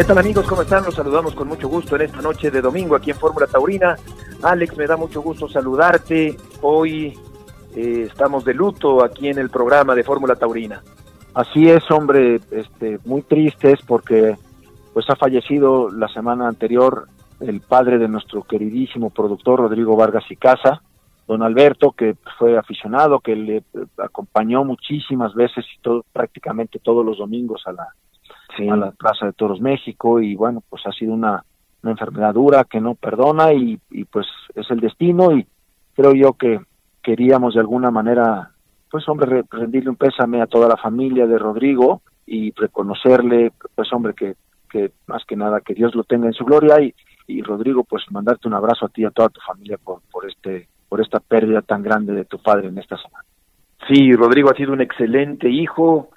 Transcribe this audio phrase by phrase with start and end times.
[0.00, 0.46] ¿Qué tal amigos?
[0.46, 0.82] ¿Cómo están?
[0.82, 3.96] Los saludamos con mucho gusto en esta noche de domingo aquí en Fórmula Taurina.
[4.42, 6.38] Alex, me da mucho gusto saludarte.
[6.62, 7.12] Hoy
[7.76, 10.82] eh, estamos de luto aquí en el programa de Fórmula Taurina.
[11.34, 14.38] Así es, hombre, este, muy tristes porque
[14.94, 17.06] pues ha fallecido la semana anterior
[17.40, 20.80] el padre de nuestro queridísimo productor Rodrigo Vargas y Casa,
[21.28, 23.64] don Alberto, que fue aficionado, que le
[23.98, 27.88] acompañó muchísimas veces y todo, prácticamente todos los domingos a la,
[28.58, 31.44] a la Plaza de Toros México y bueno, pues ha sido una,
[31.82, 35.46] una enfermedad dura que no perdona y, y pues es el destino y
[35.94, 36.60] creo yo que
[37.02, 38.50] queríamos de alguna manera,
[38.90, 44.14] pues hombre, rendirle un pésame a toda la familia de Rodrigo y reconocerle, pues hombre,
[44.14, 44.34] que,
[44.70, 46.94] que más que nada que Dios lo tenga en su gloria y,
[47.26, 50.28] y Rodrigo, pues mandarte un abrazo a ti y a toda tu familia por, por
[50.28, 53.24] este por esta pérdida tan grande de tu padre en esta semana.
[53.88, 56.10] Sí, Rodrigo ha sido un excelente hijo,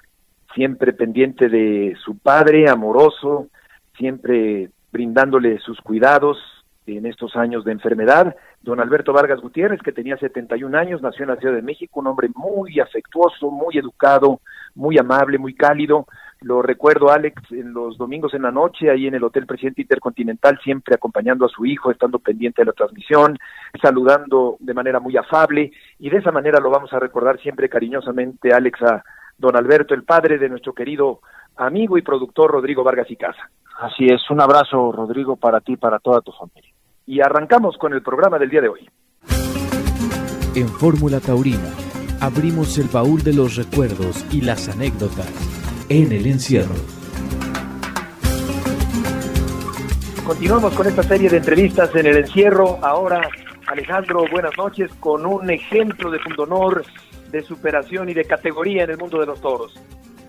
[0.54, 3.48] siempre pendiente de su padre, amoroso,
[3.96, 6.38] siempre brindándole sus cuidados
[6.86, 8.36] en estos años de enfermedad.
[8.62, 12.06] Don Alberto Vargas Gutiérrez, que tenía 71 años, nació en la Ciudad de México, un
[12.06, 14.40] hombre muy afectuoso, muy educado,
[14.74, 16.06] muy amable, muy cálido.
[16.40, 20.58] Lo recuerdo, Alex, en los domingos en la noche, ahí en el Hotel Presidente Intercontinental,
[20.62, 23.38] siempre acompañando a su hijo, estando pendiente de la transmisión,
[23.80, 28.52] saludando de manera muy afable, y de esa manera lo vamos a recordar siempre cariñosamente,
[28.52, 29.04] Alex, a
[29.38, 31.20] don Alberto, el padre de nuestro querido
[31.56, 33.50] amigo y productor Rodrigo Vargas y Casa.
[33.80, 36.72] Así es, un abrazo, Rodrigo, para ti y para toda tu familia.
[37.06, 38.88] Y arrancamos con el programa del día de hoy.
[40.54, 41.70] En Fórmula Taurina
[42.20, 45.28] abrimos el baúl de los recuerdos y las anécdotas
[45.88, 46.74] en el encierro.
[50.24, 52.78] Continuamos con esta serie de entrevistas en el encierro.
[52.82, 53.28] Ahora,
[53.66, 56.82] Alejandro, buenas noches, con un ejemplo de fundonor,
[57.34, 59.74] de superación y de categoría en el mundo de los toros.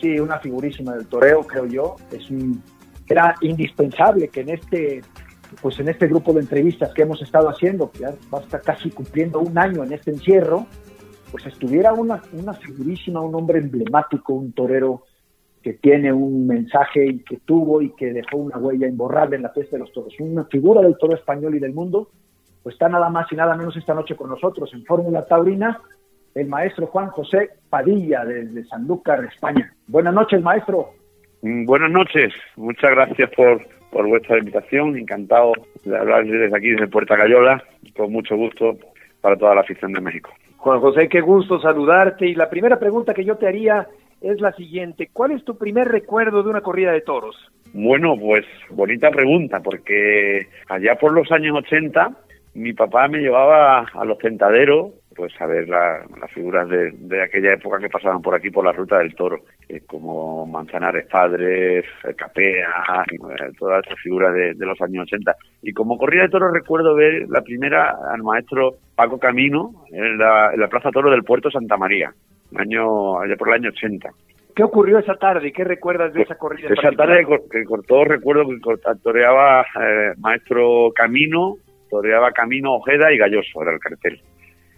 [0.01, 1.95] Sí, una figurísima del toreo, creo yo.
[2.11, 2.61] Es un,
[3.07, 5.01] era indispensable que en este
[5.61, 8.61] pues en este grupo de entrevistas que hemos estado haciendo, que ya va a estar
[8.61, 10.65] casi cumpliendo un año en este encierro,
[11.31, 15.03] pues estuviera una, una figurísima, un hombre emblemático, un torero
[15.61, 19.49] que tiene un mensaje y que tuvo y que dejó una huella imborrable en la
[19.49, 22.09] fiesta de los toros, una figura del toro español y del mundo,
[22.63, 25.79] pues está nada más y nada menos esta noche con nosotros en Fórmula Taurina,
[26.35, 29.73] el maestro Juan José Padilla desde Sanlúcar, España.
[29.87, 30.89] Buenas noches, maestro.
[31.41, 34.97] Buenas noches, muchas gracias por, por vuestra invitación.
[34.97, 35.53] Encantado
[35.83, 37.63] de hablar desde aquí, desde Puerta Cayola,
[37.95, 38.77] con mucho gusto
[39.21, 40.31] para toda la afición de México.
[40.57, 42.27] Juan José, qué gusto saludarte.
[42.27, 43.87] Y la primera pregunta que yo te haría
[44.21, 45.09] es la siguiente.
[45.13, 47.35] ¿Cuál es tu primer recuerdo de una corrida de toros?
[47.73, 52.11] Bueno, pues bonita pregunta, porque allá por los años 80
[52.55, 57.23] mi papá me llevaba a los tentaderos pues a ver la, las figuras de, de,
[57.23, 61.85] aquella época que pasaban por aquí por la ruta del toro, eh, como Manzanares Padres,
[62.17, 65.35] Capea, eh, todas esas figuras de, de, los años 80.
[65.61, 70.53] Y como corrida de toro recuerdo ver la primera al maestro Paco Camino en la,
[70.53, 72.13] en la Plaza Toro del Puerto Santa María,
[72.55, 74.09] año, allá por el año 80.
[74.55, 75.51] ¿Qué ocurrió esa tarde?
[75.51, 76.69] ¿Qué recuerdas de esa corrida?
[76.69, 81.55] Esa tarde que cortó, recuerdo que toreaba eh, maestro Camino,
[81.89, 84.21] toreaba Camino Ojeda y Galloso, era el cartel.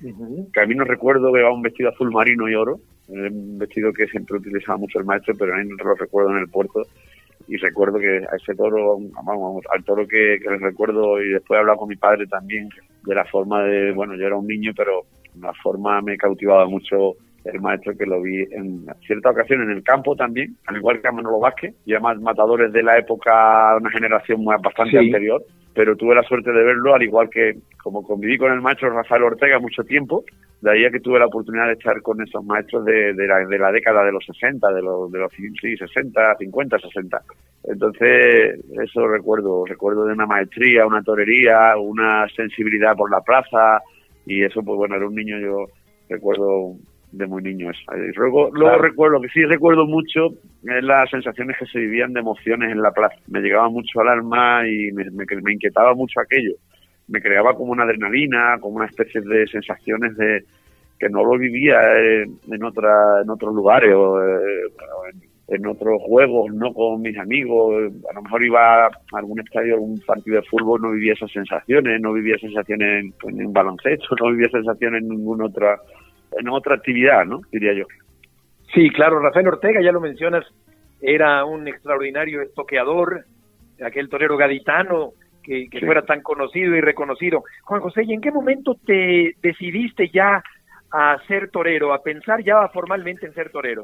[0.04, 0.50] Uh-huh.
[0.52, 4.78] Camino recuerdo que llevaba un vestido azul marino y oro, un vestido que siempre utilizaba
[4.78, 6.84] mucho el maestro, pero ahí no lo recuerdo en el puerto.
[7.48, 11.58] Y recuerdo que a ese toro, vamos, al toro que, que les recuerdo, y después
[11.58, 12.68] he hablado con mi padre también,
[13.06, 15.04] de la forma de, bueno, yo era un niño, pero
[15.40, 17.14] la forma me cautivaba mucho
[17.46, 21.08] el maestro que lo vi en cierta ocasión en el campo también, al igual que
[21.08, 25.06] a Manolo Vázquez, y además matadores de la época, una generación bastante sí.
[25.06, 25.42] anterior,
[25.78, 29.22] pero tuve la suerte de verlo, al igual que como conviví con el maestro Rafael
[29.22, 30.26] Ortega mucho tiempo,
[30.60, 33.46] de ahí a que tuve la oportunidad de estar con esos maestros de, de, la,
[33.46, 37.22] de la década de los 60, de los, de los sí, 60, 50, 60.
[37.66, 43.80] Entonces, eso recuerdo, recuerdo de una maestría, una torería, una sensibilidad por la plaza,
[44.26, 45.66] y eso, pues bueno, era un niño, yo
[46.10, 46.74] recuerdo
[47.12, 47.82] de muy niño eso.
[47.96, 48.82] Y luego, luego claro.
[48.82, 50.30] recuerdo, que sí recuerdo mucho
[50.64, 53.16] es las sensaciones que se vivían de emociones en la plaza.
[53.28, 56.54] Me llegaba mucho al alma y me, me, me inquietaba mucho aquello.
[57.08, 60.44] Me creaba como una adrenalina, como una especie de sensaciones de
[61.00, 64.72] que no lo vivía en, en otra en otros lugares o, eh,
[65.14, 67.94] en, en, otros juegos, no con mis amigos.
[68.10, 72.02] A lo mejor iba a algún estadio, algún partido de fútbol, no vivía esas sensaciones,
[72.02, 75.80] no vivía sensaciones en, en un baloncesto, no vivía sensaciones en ninguna otra
[76.32, 77.42] en otra actividad, ¿no?
[77.52, 77.86] Diría yo.
[78.74, 80.46] Sí, claro, Rafael Ortega, ya lo mencionas,
[81.02, 83.26] era un extraordinario estoqueador,
[83.84, 85.12] aquel torero gaditano
[85.44, 85.86] que, que sí.
[85.86, 87.44] fuera tan conocido y reconocido.
[87.64, 90.44] Juan José, ¿y en qué momento te decidiste ya
[90.92, 93.84] a ser torero, a pensar ya formalmente en ser torero?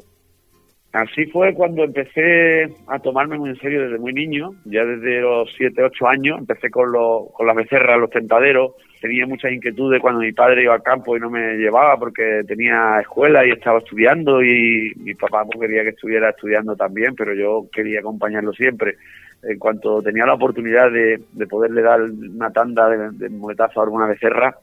[0.94, 5.52] Así fue cuando empecé a tomarme muy en serio desde muy niño, ya desde los
[5.58, 10.22] 7, 8 años, empecé con, los, con las becerras, los tentaderos, tenía muchas inquietudes cuando
[10.22, 14.44] mi padre iba al campo y no me llevaba porque tenía escuela y estaba estudiando
[14.44, 18.98] y mi papá pues, quería que estuviera estudiando también, pero yo quería acompañarlo siempre.
[19.42, 21.20] En cuanto tenía la oportunidad de,
[21.50, 24.56] poderle dar una tanda de, de muletazo a alguna becerra,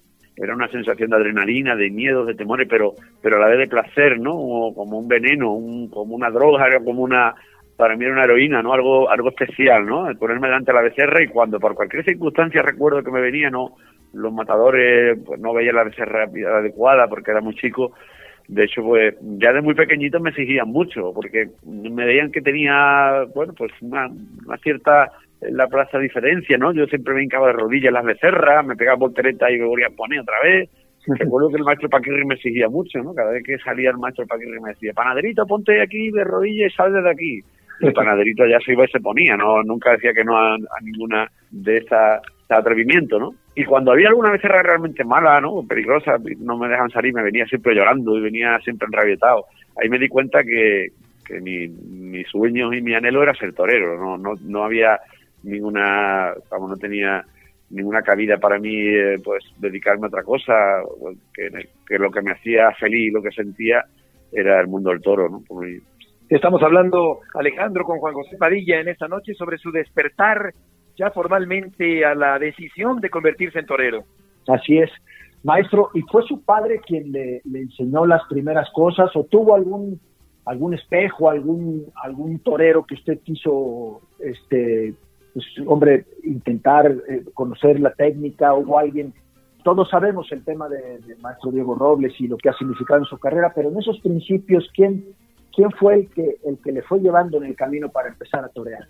[0.43, 3.69] era una sensación de adrenalina, de miedo, de temores, pero, pero a la vez de
[3.69, 4.33] placer, ¿no?
[4.75, 7.35] Como, un veneno, un, como una droga, como una,
[7.77, 8.73] para mí era una heroína, ¿no?
[8.73, 10.09] Algo, algo especial, ¿no?
[10.09, 13.51] El ponerme delante de la becerra y cuando por cualquier circunstancia recuerdo que me venía,
[13.51, 13.77] no,
[14.13, 17.93] los matadores, pues no veía la becerra adecuada porque era muy chico.
[18.49, 23.25] De hecho, pues ya de muy pequeñito me exigían mucho porque me veían que tenía,
[23.35, 26.73] bueno, pues una, una cierta la plaza diferencia, ¿no?
[26.73, 29.97] Yo siempre me hincaba de rodillas las becerras, me pegaba voltereta y me volvía a
[29.97, 30.69] poner otra vez.
[31.07, 33.15] Recuerdo que el maestro Paquirri me exigía mucho, ¿no?
[33.15, 36.77] Cada vez que salía el maestro Paquirri me decía, panaderito, ponte aquí de rodillas y
[36.77, 37.41] sal de aquí.
[37.81, 39.63] El panaderito ya se iba y se ponía, ¿no?
[39.63, 42.21] Nunca decía que no a, ninguna de esas
[42.51, 43.35] atrevimientos, ¿no?
[43.55, 45.65] Y cuando había alguna becerra realmente mala, ¿no?
[45.67, 49.47] Peligrosa, no me dejan salir, me venía siempre llorando y venía siempre enrabietado.
[49.81, 50.89] Ahí me di cuenta que,
[51.27, 55.01] que mi, mi sueño y mi anhelo era ser torero, no, no, no había
[55.43, 57.25] ninguna, vamos, no tenía
[57.71, 60.55] ninguna cabida para mí, eh, pues dedicarme a otra cosa,
[61.33, 63.85] que, que, lo que me hacía feliz, lo que sentía,
[64.33, 65.43] era el mundo del toro, ¿no?
[66.29, 70.53] Estamos hablando, Alejandro, con Juan José Padilla en esta noche sobre su despertar
[70.97, 74.05] ya formalmente a la decisión de convertirse en torero.
[74.47, 74.91] Así es,
[75.43, 80.01] maestro, ¿y fue su padre quien le, le enseñó las primeras cosas o tuvo algún
[80.45, 84.95] algún espejo, algún algún torero que usted quiso este
[85.33, 89.13] pues, hombre, intentar eh, conocer la técnica o alguien.
[89.63, 93.19] Todos sabemos el tema de, maestro Diego Robles y lo que ha significado en su
[93.19, 95.05] carrera, pero en esos principios, ¿quién,
[95.55, 98.49] quién fue el que, el que le fue llevando en el camino para empezar a
[98.49, 98.87] torear?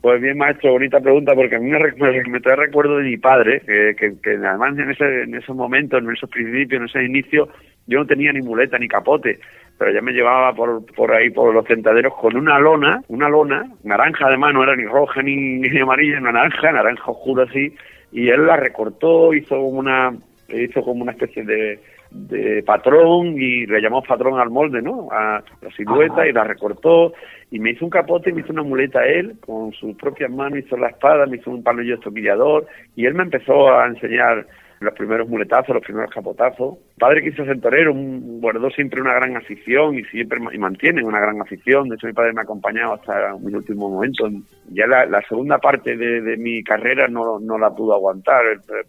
[0.00, 3.60] Pues bien, maestro, bonita pregunta, porque a mí me, me, trae recuerdo de mi padre,
[3.66, 7.48] que, que, además en, ese, en esos momentos, en esos principios, en ese inicio,
[7.88, 9.40] yo no tenía ni muleta ni capote,
[9.78, 13.64] pero ya me llevaba por, por ahí, por los tentaderos, con una lona, una lona,
[13.84, 17.72] naranja además, no era ni roja ni, ni amarilla, naranja, naranja oscura así,
[18.10, 20.12] y él la recortó, hizo una,
[20.48, 21.80] hizo como una especie de,
[22.10, 25.08] de patrón y le llamó patrón al molde, ¿no?
[25.12, 27.12] A la silueta y la recortó
[27.50, 30.60] y me hizo un capote y me hizo una muleta él con sus propias manos,
[30.60, 32.66] hizo la espada, me hizo un panello estoquillador
[32.96, 34.46] y él me empezó a enseñar
[34.80, 36.78] los primeros muletazos, los primeros capotazos.
[36.98, 41.40] Padre quiso ser torero, guardó siempre una gran afición y siempre y mantiene una gran
[41.40, 41.88] afición.
[41.88, 44.28] De hecho, mi padre me ha acompañado hasta mi último momento.
[44.70, 48.44] Ya la, segunda parte de, mi carrera no, no la pudo aguantar.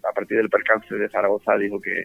[0.08, 2.04] A partir del percance de Zaragoza dijo que,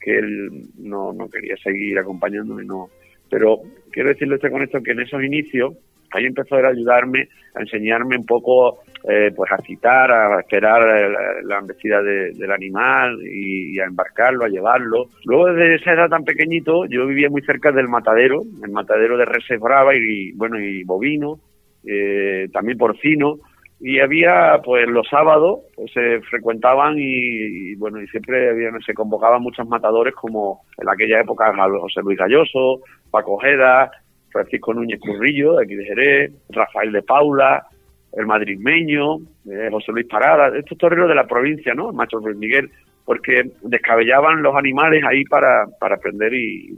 [0.00, 2.64] que él no, no quería seguir acompañándome.
[2.64, 2.88] No.
[3.30, 5.74] Pero quiero decirle con esto que en esos inicios
[6.14, 11.42] ahí empezó a ayudarme, a enseñarme un poco, eh, pues a citar, a esperar eh,
[11.44, 15.08] la, embestida del animal y, a embarcarlo, a llevarlo.
[15.26, 19.26] Luego desde esa edad tan pequeñito, yo vivía muy cerca del matadero, el matadero de
[19.26, 21.38] reses brava y, bueno, y bovino,
[21.86, 23.40] eh, también porcino,
[23.78, 28.56] y había pues los sábados pues se frecuentaban y, bueno y siempre
[28.86, 32.80] se convocaban muchos matadores como en aquella época José Luis Galloso,
[33.10, 33.90] Paco Ojeda,
[34.30, 37.66] Francisco Núñez Currillo, de aquí de Jerez, Rafael de Paula,
[38.16, 39.16] el madrileño,
[39.50, 41.90] eh, José Luis Parada, estos toreros de la provincia, ¿no?
[41.90, 42.70] El macho Miguel,
[43.04, 46.76] porque descabellaban los animales ahí para, para aprender y,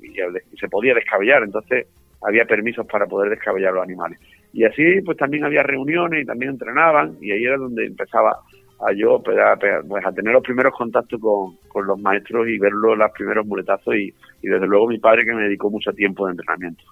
[0.59, 1.87] se podía descabellar, entonces
[2.23, 4.19] había permisos para poder descabellar los animales.
[4.53, 8.39] Y así pues también había reuniones y también entrenaban y ahí era donde empezaba
[8.81, 12.59] a yo pues, a, pues, a tener los primeros contactos con, con los maestros y
[12.59, 16.27] verlo los primeros muletazos y, y desde luego mi padre que me dedicó mucho tiempo
[16.27, 16.85] de entrenamiento.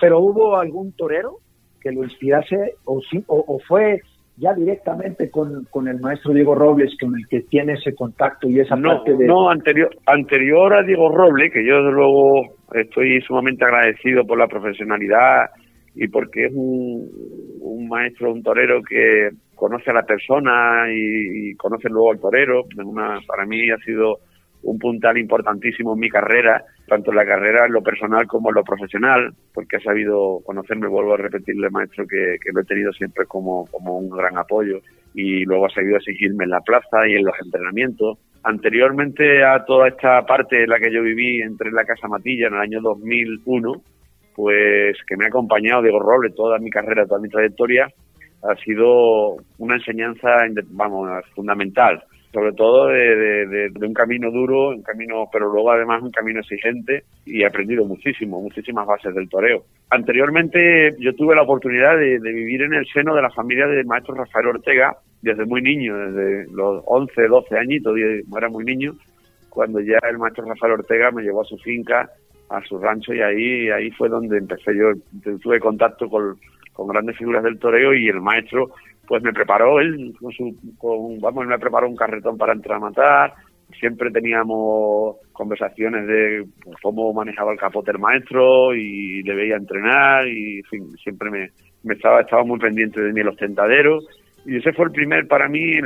[0.00, 1.38] Pero hubo algún torero
[1.84, 4.00] que lo inspirase o, o, fue
[4.38, 8.58] ya directamente con, con, el maestro Diego Robles con el que tiene ese contacto y
[8.58, 9.26] esa parte de...
[9.26, 14.48] No, anterior, anterior a Diego Robles, que yo desde luego estoy sumamente agradecido por la
[14.48, 15.50] profesionalidad
[15.94, 17.08] y porque es un,
[17.60, 22.64] un maestro, un torero que conoce a la persona y, y conoce luego al torero.
[22.82, 24.18] Una, para mí ha sido
[24.64, 28.56] un puntal importantísimo en mi carrera, tanto en la carrera en lo personal como en
[28.56, 33.26] lo profesional, porque ha sabido conocerme, vuelvo a repetirle, maestro, que, lo he tenido siempre
[33.26, 34.80] como, como un gran apoyo
[35.14, 38.18] y luego ha seguido exigirme en la plaza y en los entrenamientos.
[38.42, 42.54] Anteriormente a toda esta parte en la que yo viví, entre la Casa Matilla en
[42.54, 43.82] el año 2001,
[44.34, 47.88] pues que me ha acompañado Diego Robles toda mi carrera, toda mi trayectoria,
[48.42, 50.28] ha sido una enseñanza,
[50.70, 52.02] vamos, fundamental
[52.34, 57.42] sobre todo de, un camino duro, un camino, pero luego además un camino exigente y
[57.42, 59.62] he aprendido muchísimo, muchísimas bases del toreo.
[59.90, 64.16] Anteriormente yo tuve la oportunidad de, vivir en el seno de la familia del maestro
[64.16, 68.94] Rafael Ortega desde muy niño, desde los 11, 12 añitos, era muy niño,
[69.48, 72.10] cuando ya el maestro Rafael Ortega me llevó a su finca,
[72.50, 74.90] a su rancho y ahí, ahí fue donde empecé yo,
[75.40, 76.36] tuve contacto con,
[76.72, 78.72] con grandes figuras del toreo y el maestro
[79.06, 82.80] pues me preparó él con su con, vamos me preparó un carretón para entrar a
[82.80, 83.34] matar.
[83.78, 86.46] Siempre teníamos conversaciones de
[86.82, 90.62] cómo manejaba el capote el maestro y le veía entrenar y
[91.02, 91.50] siempre me,
[91.82, 94.06] me, estaba estaba muy pendiente de mí los tentaderos
[94.46, 95.78] y ese fue el primer para mí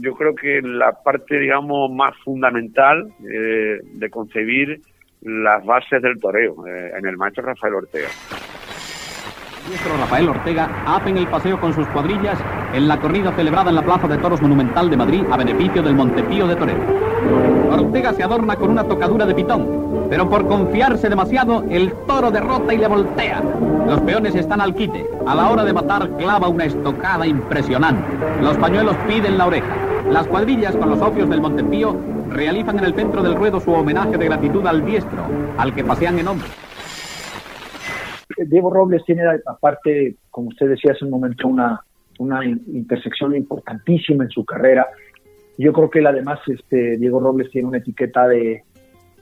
[0.00, 4.80] yo creo que la parte digamos más fundamental eh, de concebir
[5.22, 8.08] las bases del toreo eh, en el maestro Rafael Ortega
[9.68, 10.68] maestro Rafael Ortega
[11.06, 12.38] en el paseo con sus cuadrillas
[12.72, 15.94] en la corrida celebrada en la Plaza de Toros Monumental de Madrid a beneficio del
[15.94, 16.80] Montepío de Torero.
[17.70, 22.74] Ortega se adorna con una tocadura de pitón, pero por confiarse demasiado, el toro derrota
[22.74, 23.42] y le voltea.
[23.86, 25.08] Los peones están al quite.
[25.26, 28.06] A la hora de matar, clava una estocada impresionante.
[28.40, 29.74] Los pañuelos piden la oreja.
[30.10, 31.96] Las cuadrillas con los ofios del Montepío
[32.30, 35.24] realizan en el centro del ruedo su homenaje de gratitud al diestro,
[35.56, 36.50] al que pasean en hombros.
[38.46, 41.80] Diego Robles tiene, aparte, como usted decía hace un momento, una,
[42.18, 44.86] una intersección importantísima en su carrera.
[45.58, 48.62] Yo creo que él además, este, Diego Robles tiene una etiqueta de,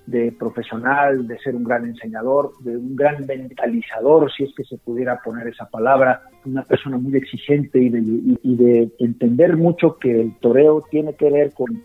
[0.07, 4.79] de profesional, de ser un gran enseñador, de un gran mentalizador, si es que se
[4.79, 10.21] pudiera poner esa palabra, una persona muy exigente y de, y de entender mucho que
[10.21, 11.83] el toreo tiene que ver con,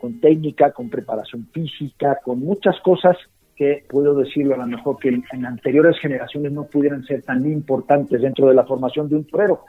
[0.00, 3.16] con técnica, con preparación física, con muchas cosas
[3.62, 8.20] que puedo decirlo a lo mejor que en anteriores generaciones no pudieran ser tan importantes
[8.20, 9.60] dentro de la formación de un torero.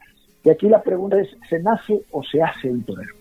[0.43, 3.13] Y aquí la pregunta es, ¿se nace o se hace un torero?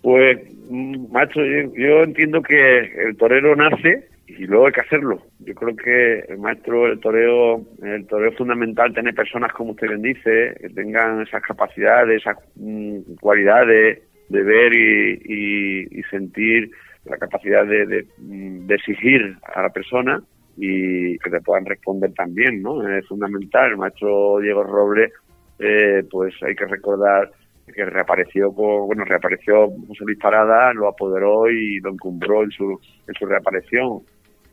[0.00, 0.38] Pues,
[0.70, 2.78] macho, yo, entiendo que
[3.08, 5.20] el torero nace y luego hay que hacerlo.
[5.40, 9.88] Yo creo que el maestro, el toreo, el toreo es fundamental tener personas, como usted
[9.88, 16.70] bien dice, que tengan esas capacidades, esas mm, cualidades de ver y sentir
[17.08, 18.06] la capacidad de,
[18.68, 20.22] exigir a la persona
[20.56, 22.86] y que te puedan responder también, ¿no?
[22.88, 23.70] Es fundamental.
[23.70, 25.12] El maestro Diego Robles,
[25.58, 27.30] eh, pues hay que recordar
[27.72, 33.14] que reapareció, bueno, reapareció con su disparada, lo apoderó y lo encumbró en su, en
[33.14, 34.00] su reaparición.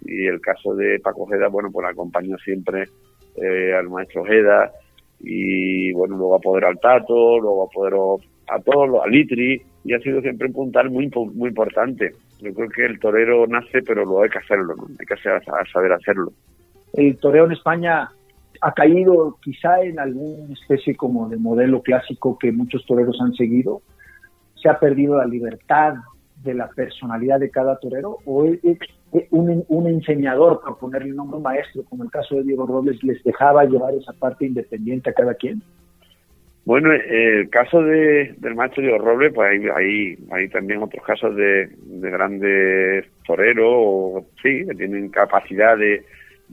[0.04, 2.84] Y el caso de Paco Ojeda, bueno, pues acompañó siempre
[3.42, 4.72] eh, al maestro Ojeda
[5.20, 10.22] y, bueno, luego apoderó al Tato, luego apoderó a todos, a Litri, y ha sido
[10.22, 12.12] siempre un puntal muy, muy importante.
[12.46, 14.86] Yo creo que el torero nace, pero luego hay que hacerlo, ¿no?
[15.00, 15.16] Hay que
[15.74, 16.32] saber hacerlo.
[16.94, 18.12] El toreo en España
[18.62, 23.82] ha caído quizá en alguna especie como de modelo clásico que muchos toreros han seguido.
[24.62, 25.96] Se ha perdido la libertad
[26.44, 28.60] de la personalidad de cada torero o es,
[29.32, 33.24] un, un, enseñador, por ponerle un nombre maestro, como el caso de Diego Robles, les
[33.24, 35.64] dejaba llevar esa parte independiente a cada quien.
[36.66, 41.70] Bueno, el caso de, del maestro Diego Robles, pues hay, hay, también otros casos de,
[41.86, 46.04] grandes toreros, sí, que tienen capacidad de,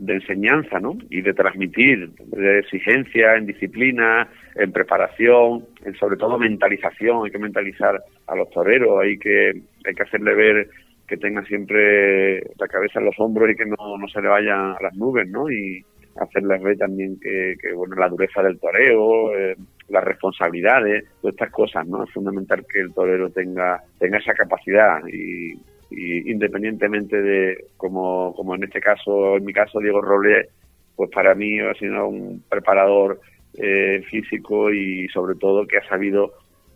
[0.07, 0.99] enseñanza, ¿no?
[1.09, 7.25] Y de transmitir, de exigencia en disciplina, en preparación, en sobre todo mentalización.
[7.25, 10.69] Hay que mentalizar a los toreros, hay que, hay que hacerle ver
[11.09, 14.73] que tenga siempre la cabeza en los hombros y que no, no se le vayan
[14.73, 15.51] a las nubes, ¿no?
[15.51, 15.83] Y
[16.21, 19.57] hacerles ver también que, que bueno, la dureza del toreo, eh,
[19.93, 22.03] las responsabilidades, todas estas cosas, ¿no?
[22.03, 25.53] Es fundamental que el torero tenga, tenga esa capacidad y,
[25.91, 30.49] independientemente de, como, como en este caso, en mi caso, Diego Robles,
[30.97, 33.21] pues para mí ha sido un preparador
[33.59, 36.33] eh, físico y sobre todo que ha sabido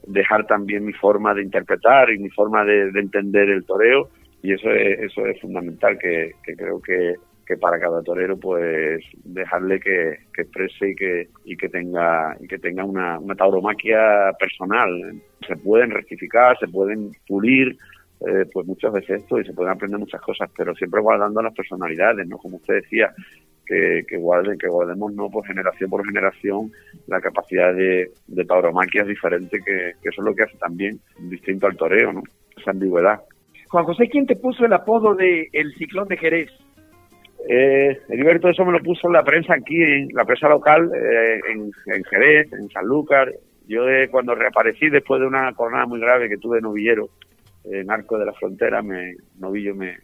[0.07, 4.11] dejar también mi forma de interpretar y mi forma de, entender el toreo
[4.43, 7.15] y eso es, eso es fundamental que creo que
[7.47, 12.59] que para cada torero pues dejarle que, exprese y que y que tenga y que
[12.59, 14.91] tenga una, una tauromaquia personal.
[15.47, 17.79] Se pueden rectificar se pueden pulir
[18.21, 21.55] eh, pues muchas veces esto y se pueden aprender muchas cosas pero siempre guardando las
[21.55, 23.15] personalidades no como usted decía
[23.65, 26.73] que, que guarden que guardemos no por generación por generación
[27.07, 31.67] la capacidad de, de tauromaquia diferente que, que eso es lo que hace también distinto
[31.67, 32.23] al toreo no
[32.57, 33.21] esa ambigüedad.
[33.69, 36.51] Juan José quién te puso el apodo de el ciclón de Jerez
[37.49, 42.05] eh, Heriberto eso me lo puso la prensa aquí, en la prensa local, eh, en,
[42.05, 43.33] Jerez, en Sanlúcar.
[43.69, 47.09] Yo cuando reaparecí después de una jornada muy grave que tuve en novillero,
[47.65, 49.97] en Arco de la Frontera, me, novillo me,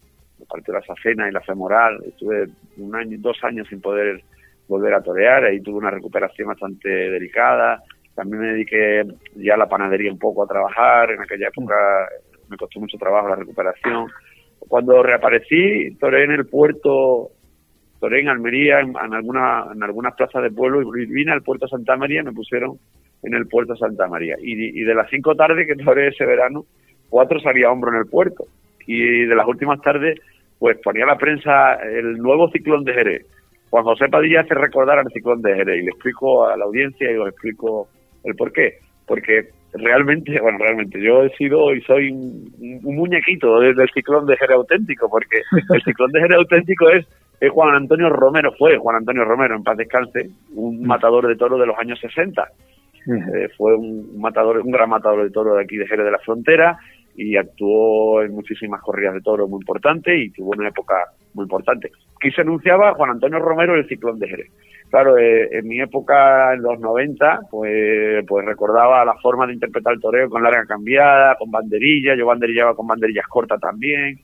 [0.49, 2.03] partió la sacena y la femoral.
[2.07, 4.23] Estuve un año, dos años sin poder
[4.69, 7.83] volver a torear, ahí tuve una recuperación bastante delicada.
[8.15, 9.05] También me dediqué
[9.37, 11.75] ya a la panadería un poco a trabajar, en aquella época
[12.49, 14.07] me costó mucho trabajo la recuperación.
[14.69, 17.31] Cuando reaparecí, toré en el puerto,
[18.00, 21.97] toré en Almería, en, alguna, en algunas plazas de pueblo, y vine al puerto Santa
[21.97, 22.78] María, me pusieron
[23.23, 24.37] en el puerto Santa María.
[24.40, 26.64] Y, y de las cinco tardes que toré ese verano,
[27.09, 28.45] cuatro salía hombro en el puerto.
[28.87, 30.19] Y de las últimas tardes,
[30.59, 33.26] pues ponía la prensa el nuevo ciclón de Jerez.
[33.71, 37.11] Juan José Padilla hace recordar al ciclón de Jerez y le explico a la audiencia
[37.11, 37.88] y os explico
[38.25, 38.78] el por qué.
[39.07, 42.50] Porque realmente, bueno, realmente yo he sido y soy un,
[42.83, 45.43] muñequito del, ciclón de Jerez auténtico, porque
[45.75, 47.07] el ciclón de Jerez auténtico es,
[47.50, 50.87] Juan Antonio Romero, fue Juan Antonio Romero, en paz descanse, un mm.
[50.87, 52.49] matador de toros de los años 60.
[53.05, 56.21] Eh, fue un matador, un gran matador de toros de aquí de Jerez de la
[56.21, 56.79] Frontera
[57.16, 60.95] y actuó en muchísimas corridas de toros muy importantes y tuvo una época
[61.35, 61.90] muy importante.
[62.16, 64.50] Aquí se anunciaba Juan Antonio Romero el ciclón de Jerez.
[64.90, 69.95] Claro, eh, en mi época, en los 90, pues, pues recordaba la forma de interpretar
[69.95, 74.21] el toreo con larga cambiada, con banderilla, yo banderillaba con banderillas cortas también.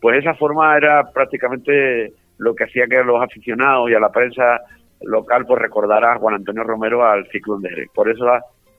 [0.00, 4.60] Pues esa forma era prácticamente lo que hacía que los aficionados y a la prensa
[5.00, 7.88] local pues recordara a Juan Antonio Romero al ciclón de Jerez.
[7.94, 8.26] Por eso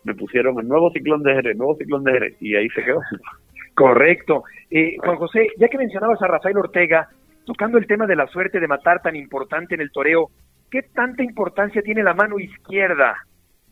[0.03, 2.99] me pusieron el nuevo ciclón de Jerez, nuevo ciclón de Jerez, y ahí se quedó.
[3.75, 4.43] Correcto.
[4.69, 7.07] Eh, Juan José, ya que mencionabas a Rafael Ortega,
[7.45, 10.29] tocando el tema de la suerte de matar tan importante en el toreo,
[10.69, 13.15] ¿qué tanta importancia tiene la mano izquierda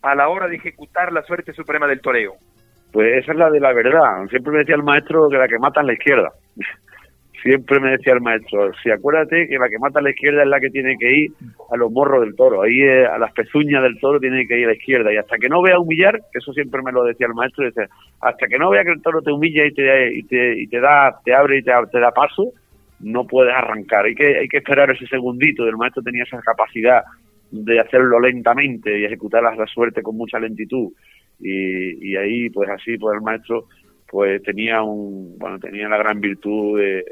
[0.02, 2.34] a la hora de ejecutar la suerte suprema del toreo?
[2.92, 4.26] Pues esa es la de la verdad.
[4.28, 6.32] Siempre me decía el maestro que la que mata es la izquierda
[7.42, 10.48] siempre me decía el maestro, si acuérdate que la que mata a la izquierda es
[10.48, 11.32] la que tiene que ir
[11.70, 14.64] a los morros del toro, ahí eh, a las pezuñas del toro tiene que ir
[14.64, 17.26] a la izquierda y hasta que no vea humillar, que eso siempre me lo decía
[17.26, 17.68] el maestro,
[18.20, 21.34] hasta que no vea que el toro te humilla y te, y te, da, te
[21.34, 22.52] abre y te, te, da paso,
[23.00, 27.02] no puedes arrancar, hay que, hay que esperar ese segundito, el maestro tenía esa capacidad
[27.50, 30.90] de hacerlo lentamente y ejecutar la, suerte con mucha lentitud.
[31.38, 33.66] Y, y ahí pues así pues el maestro
[34.12, 37.04] pues tenía un bueno tenía la gran virtud de,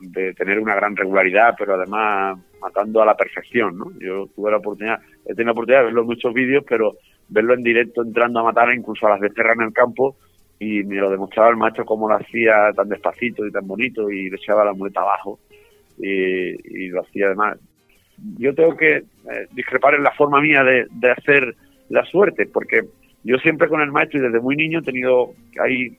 [0.00, 4.56] de, tener una gran regularidad pero además matando a la perfección no yo tuve la
[4.56, 6.96] oportunidad he tenido la oportunidad de verlo en muchos vídeos pero
[7.28, 10.16] verlo en directo entrando a matar incluso a las becerras en el campo
[10.58, 14.30] y me lo demostraba el maestro cómo lo hacía tan despacito y tan bonito y
[14.30, 15.38] le echaba la muleta abajo
[15.98, 17.58] y, lo hacía además.
[18.38, 19.04] Yo tengo que eh,
[19.52, 21.54] discrepar en la forma mía de, de hacer
[21.88, 22.82] la suerte porque
[23.24, 25.30] yo siempre con el maestro y desde muy niño he tenido
[25.62, 25.96] ahí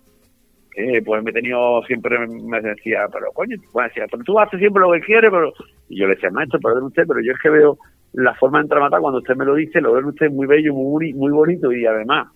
[0.75, 4.59] eh, pues me he tenido siempre me decía pero coño pues decía pero tú haces
[4.59, 5.53] siempre lo que quieres pero
[5.89, 7.77] y yo le decía maestro perdón usted pero yo es que veo
[8.13, 11.13] la forma de entrar cuando usted me lo dice lo ve usted muy bello muy
[11.13, 12.29] muy bonito y además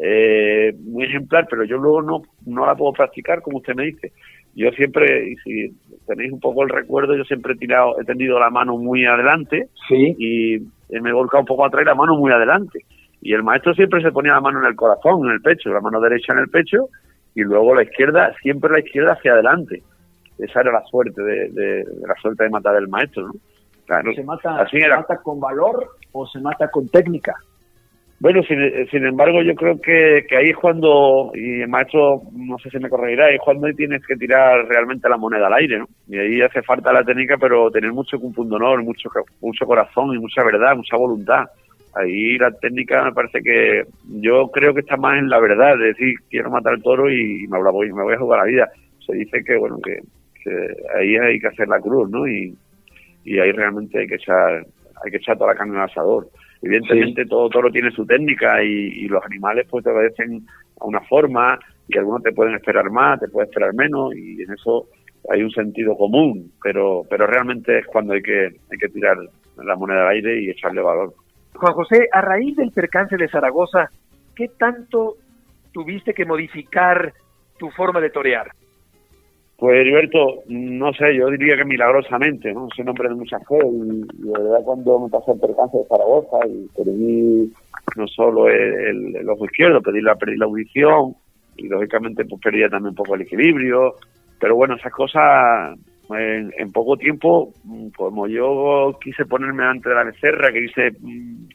[0.00, 4.12] eh, muy ejemplar pero yo luego no no la puedo practicar como usted me dice
[4.54, 8.40] yo siempre y si tenéis un poco el recuerdo yo siempre he tirado he tendido
[8.40, 10.16] la mano muy adelante ¿Sí?
[10.18, 12.84] y me he volcado un poco atrás y la mano muy adelante
[13.24, 15.80] y el maestro siempre se ponía la mano en el corazón, en el pecho, la
[15.80, 16.90] mano derecha en el pecho
[17.34, 19.82] y luego la izquierda, siempre la izquierda hacia adelante.
[20.38, 23.32] Esa era la suerte de, la suerte de matar al maestro, ¿no?
[24.14, 27.34] ¿Se, mata, ¿Se mata con valor o se mata con técnica?
[28.20, 32.78] Bueno, sin, embargo, yo creo que, ahí es cuando, y el maestro, no sé si
[32.78, 35.86] me corregirá, es cuando tienes que tirar realmente la moneda al aire, ¿no?
[36.08, 39.10] Y ahí hace falta la técnica, pero tener mucho honor, mucho,
[39.40, 41.44] mucho corazón y mucha verdad, mucha voluntad
[41.96, 43.84] ahí la técnica me parece que
[44.20, 47.46] yo creo que está más en la verdad, es decir, quiero matar al toro y
[47.48, 48.68] me, voy, me voy a jugar la vida.
[49.06, 50.00] Se dice que, bueno, que,
[50.98, 52.26] ahí hay que hacer la cruz, ¿no?
[52.28, 52.54] Y,
[53.24, 54.66] y ahí realmente hay que echar
[55.04, 56.28] hay que echar toda la carne al asador.
[56.62, 60.46] Evidentemente todo toro tiene su técnica y, los animales pues te obedecen
[60.80, 64.52] a una forma y algunos te pueden esperar más, te pueden esperar menos y en
[64.52, 64.86] eso
[65.30, 69.16] hay un sentido común, pero pero realmente es cuando hay que hay que tirar
[69.62, 71.14] la moneda al aire y echarle valor.
[71.54, 73.88] Juan José, a raíz del percance de Zaragoza,
[74.34, 75.16] ¿qué tanto
[75.72, 77.12] tuviste que modificar
[77.58, 78.50] tu forma de torear?
[79.56, 82.68] Pues Heriberto, no sé, yo diría que milagrosamente, ¿no?
[82.74, 86.38] Soy nombre de mucha fe y, de verdad cuando me pasó el percance de Zaragoza
[86.48, 87.52] y perdí
[87.96, 91.14] no solo el, ojo izquierdo, perdí la, la audición
[91.56, 93.94] y lógicamente pues perdía también un poco el equilibrio,
[94.40, 95.78] pero bueno, esas cosas
[96.16, 101.48] en, poco tiempo, mm, como yo quise ponerme ante la becerra, que quise mm,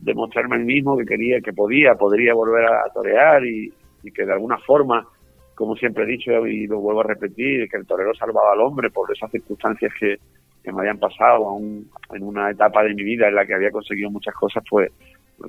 [0.00, 3.72] demostrarme a mí mismo que quería, que podía, podría volver a, torear y,
[4.14, 5.06] que de alguna forma,
[5.54, 8.90] como siempre he dicho y lo vuelvo a repetir, que el torero salvaba al hombre
[8.90, 10.18] por esas circunstancias que,
[10.64, 14.34] me habían pasado en una etapa de mi vida en la que había conseguido muchas
[14.34, 14.90] cosas, pues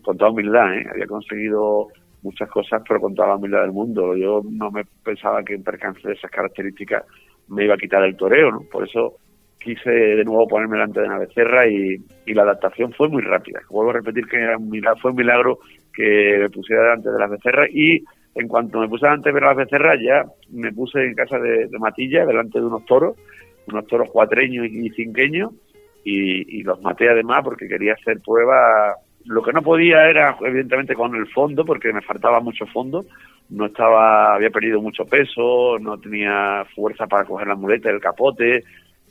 [0.02, 0.86] con toda humildad, ¿eh?
[0.92, 1.88] había conseguido
[2.26, 4.16] muchas cosas, pero con toda la humildad del mundo.
[4.18, 7.06] Yo no me pensaba que un percance de esas características
[7.48, 8.62] me iba a quitar el toreo, ¿no?
[8.72, 9.16] Por eso
[9.60, 13.62] quise de nuevo ponerme delante de una becerra y, la adaptación fue muy rápida.
[13.70, 15.60] Vuelvo a repetir que era un milagro, fue un milagro
[15.94, 18.04] que me pusiera delante de la becerra y
[18.36, 22.26] en cuanto me puse antes de las becerras, ya me puse en casa de, Matilla,
[22.26, 23.16] delante de unos toros,
[23.68, 25.52] unos toros cuatreños y cinqueños,
[26.04, 28.98] y, los maté además porque quería hacer pruebas.
[29.26, 33.06] Lo que no podía era, evidentemente, con el fondo, porque me faltaba mucho fondo.
[33.50, 38.64] No estaba, había perdido mucho peso, no tenía fuerza para coger la muleta, el capote,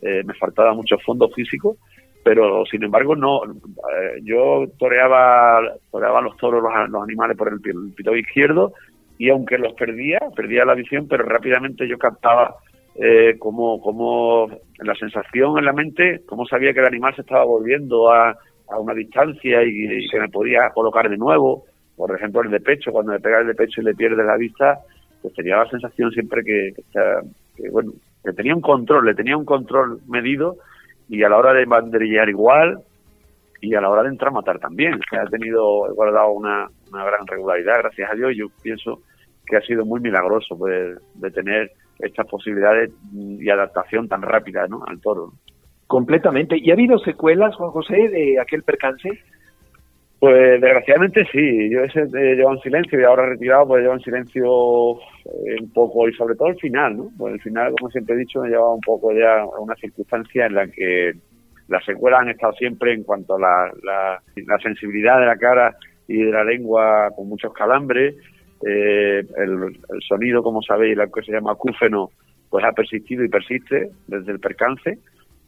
[0.03, 1.77] eh, me faltaba mucho fondo físico
[2.25, 5.61] pero sin embargo no eh, yo toreaba
[5.93, 8.73] toreaba los toros los, animales por el, pito izquierdo
[9.19, 12.57] y aunque los perdía perdía la visión pero rápidamente yo captaba
[12.97, 14.49] eh, como como
[14.79, 18.37] la sensación en la mente cómo sabía que el animal se estaba volviendo a,
[18.69, 21.65] a una distancia y, que me podía colocar de nuevo
[21.97, 24.37] por ejemplo el de pecho cuando le pega el de pecho y le pierde la
[24.37, 24.81] vista
[25.23, 26.73] pues tenía la sensación siempre que,
[27.57, 27.93] que bueno
[28.25, 30.57] que tenía un control le tenía un control medido
[31.09, 32.79] y a la hora de banderillear igual
[33.65, 35.01] y a la hora de entrar a matar también.
[35.11, 38.33] que ha tenido, he guardado una, una gran regularidad, gracias a Dios.
[38.37, 39.03] Yo pienso
[39.47, 44.83] que ha sido muy milagroso pues, de tener estas posibilidades y adaptación tan rápida ¿no?
[44.87, 45.33] al toro.
[45.87, 46.57] Completamente.
[46.59, 49.11] ¿Y ha habido secuelas, Juan José, de aquel percance?
[50.25, 54.01] Pues desgraciadamente sí, yo ese eh, llevo en silencio y ahora retirado pues llevo en
[54.01, 54.95] silencio
[55.27, 57.11] eh, un poco y sobre todo el final, ¿no?
[57.19, 60.47] Pues el final, como siempre he dicho, me llevado un poco ya a una circunstancia
[60.47, 61.13] en la que
[61.69, 65.77] las secuelas han estado siempre en cuanto a la, la, sensibilidad de la cara
[66.09, 68.15] y de la lengua con muchos calambres,
[68.67, 69.77] eh, el,
[70.09, 72.11] sonido, como sabéis, lo que se llama acúfeno,
[72.49, 74.99] pues ha persistido y persiste desde el percance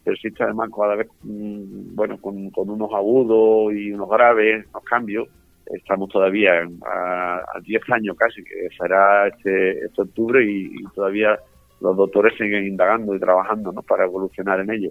[0.07, 5.29] persiste además cada vez, mm, bueno, con, unos agudos y unos graves, unos cambios.
[5.67, 6.53] Estamos todavía
[6.87, 11.37] a, 10 años casi, que será este, este octubre y, todavía
[11.81, 13.83] los doctores siguen indagando y trabajando ¿no?
[13.83, 14.91] para evolucionar en ello.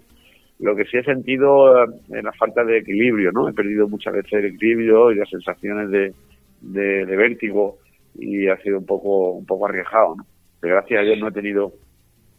[0.58, 3.48] Lo que sí he sentido es eh, la falta de equilibrio, ¿no?
[3.48, 6.14] He perdido muchas veces el equilibrio y las sensaciones de,
[6.60, 7.78] de, vértigo
[8.14, 10.26] y ha sido un poco un poco arriesgado, ¿no?
[10.62, 11.72] Gracias a Dios no he tenido,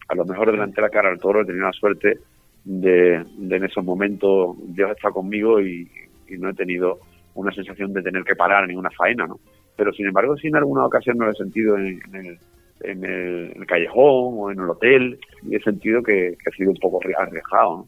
[0.07, 2.17] a lo mejor delante de la cara al toro, he tenido la suerte
[2.67, 5.89] de, en esos momentos Dios está conmigo y,
[6.37, 6.99] no he tenido
[7.35, 9.39] una sensación de tener que parar ninguna faena, ¿no?
[9.77, 12.37] Pero sin embargo, sí en alguna ocasión no lo he sentido en, el,
[12.81, 16.99] en, el, callejón o en el hotel y he sentido que, ha sido un poco
[17.17, 17.87] arriesgado, ¿no?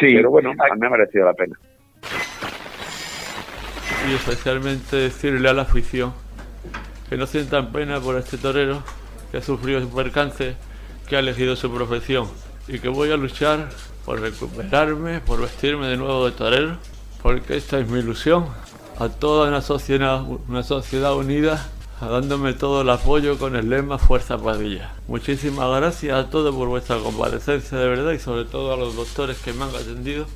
[0.00, 0.14] Sí.
[0.14, 1.58] Pero bueno, a mí me ha merecido la pena.
[4.08, 6.14] Y especialmente decirle a la afición
[7.10, 8.82] que no sientan pena por este torero
[9.30, 10.54] que ha sufrido su percance,
[11.08, 12.26] que ha elegido su profesión
[12.68, 13.68] y que voy a luchar
[14.06, 16.78] por recuperarme, por vestirme de nuevo de torero,
[17.22, 18.46] porque esta es mi ilusión.
[18.98, 21.68] A toda una sociedad, una sociedad unida,
[22.00, 24.92] dándome todo el apoyo con el lema Fuerza Padilla.
[25.08, 29.42] Muchísimas gracias a todos por vuestra comparecencia de verdad y sobre todo a los doctores
[29.42, 30.26] que me han atendido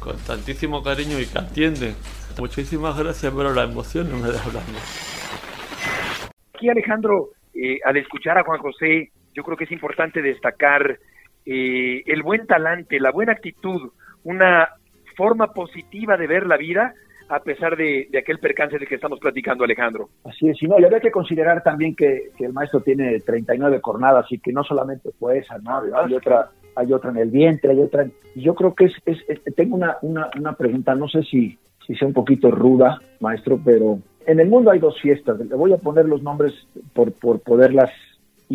[0.00, 1.94] con tantísimo cariño y que atienden.
[2.38, 4.64] Muchísimas gracias, pero la emoción no me deja hablar
[6.54, 10.98] Aquí Alejandro, eh, al escuchar a Juan José, yo creo que es importante destacar
[11.46, 13.90] eh, el buen talante, la buena actitud,
[14.24, 14.68] una
[15.16, 16.94] forma positiva de ver la vida
[17.28, 20.10] a pesar de, aquel percance del que estamos platicando, Alejandro.
[20.24, 24.26] Así es, y no, y habría que considerar también que, el maestro tiene 39 cornadas
[24.30, 25.80] y que no solamente fue esa, ¿no?
[25.96, 28.06] Hay otra, hay otra en el vientre, hay otra.
[28.34, 31.94] Y yo creo que es, es, tengo una, una, una, pregunta, no sé si, si
[31.94, 35.38] sea un poquito ruda, maestro, pero en el mundo hay dos fiestas.
[35.38, 36.52] Le voy a poner los nombres
[36.92, 37.90] por, por poderlas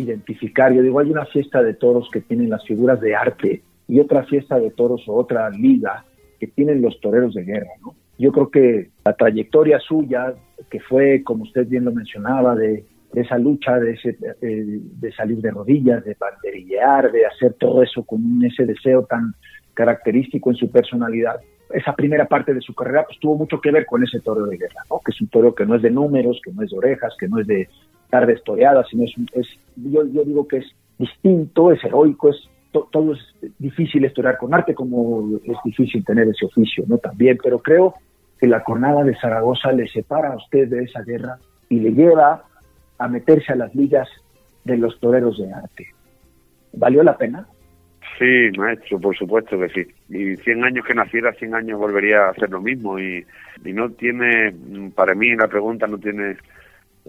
[0.00, 0.72] identificar.
[0.72, 4.24] Yo digo, hay una fiesta de toros que tienen las figuras de arte y otra
[4.24, 6.04] fiesta de toros o otra liga
[6.38, 7.94] que tienen los toreros de guerra, ¿no?
[8.18, 10.34] Yo creo que la trayectoria suya,
[10.70, 12.84] que fue, como usted bien lo mencionaba, de,
[13.14, 18.02] esa lucha, de, ese, eh, de salir de rodillas, de banderillear, de hacer todo eso
[18.02, 19.34] con ese deseo tan
[19.72, 21.40] característico en su personalidad,
[21.72, 24.56] esa primera parte de su carrera pues tuvo mucho que ver con ese toro de
[24.56, 25.00] guerra, ¿no?
[25.04, 27.28] que es un toro que no es de números, que no es de orejas, que
[27.28, 27.68] no es de
[28.08, 30.66] estar historiada, sino es, es yo, yo, digo que es
[30.98, 33.18] distinto, es heroico, es todo es
[33.58, 36.98] difícil estudiar con arte, como es difícil tener ese oficio, ¿no?
[36.98, 37.94] También, pero creo
[38.38, 42.44] que la jornada de Zaragoza le separa a usted de esa guerra y le lleva
[42.98, 44.08] a meterse a las ligas
[44.64, 45.88] de los toreros de arte.
[46.74, 47.46] ¿Valió la pena?
[48.18, 49.86] Sí, maestro, por supuesto que sí.
[50.08, 52.98] Y 100 años que naciera, 100 años volvería a hacer lo mismo.
[52.98, 53.24] Y,
[53.64, 54.54] y no tiene,
[54.94, 56.36] para mí la pregunta no tiene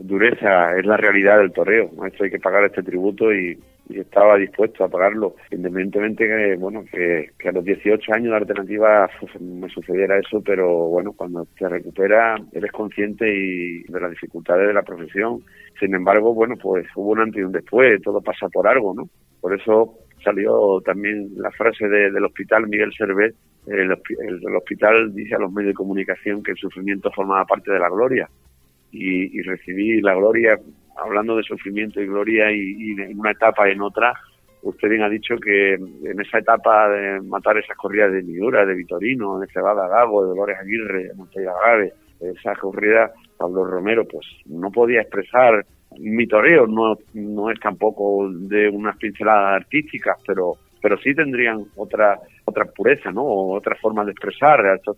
[0.04, 1.90] dureza, es la realidad del toreo.
[2.06, 3.58] Esto hay que pagar este tributo y,
[3.90, 9.10] estaba dispuesto a pagarlo, independientemente que, bueno, que, a los 18 años de alternativa
[9.40, 14.76] me sucediera eso, pero bueno, cuando te recupera eres consciente y de las dificultades de
[14.76, 15.44] la profesión.
[15.80, 19.10] Sin embargo, bueno, pues hubo un antes y un después, todo pasa por algo, ¿no?
[19.42, 23.34] Por eso salió también la frase del hospital Miguel Servet,
[23.66, 27.80] el, el hospital dice a los medios de comunicación que el sufrimiento formaba parte de
[27.80, 28.30] la gloria
[28.91, 30.60] y, recibí la gloria
[30.97, 34.13] hablando de sufrimiento y gloria y, en una etapa y en otra,
[34.62, 38.75] usted bien ha dicho que en esa etapa de matar esas corridas de Miura, de
[38.75, 44.25] Vitorino, de Cebada Gago, de Dolores Aguirre, de Monteya Gave, esa corrida, Pablo Romero, pues
[44.45, 45.65] no podía expresar
[45.97, 52.17] mi toreo, no, no es tampoco de unas pinceladas artísticas, pero pero sí tendrían otra
[52.45, 53.23] otra pureza, ¿no?
[53.23, 54.97] Otra forma de expresar a estos.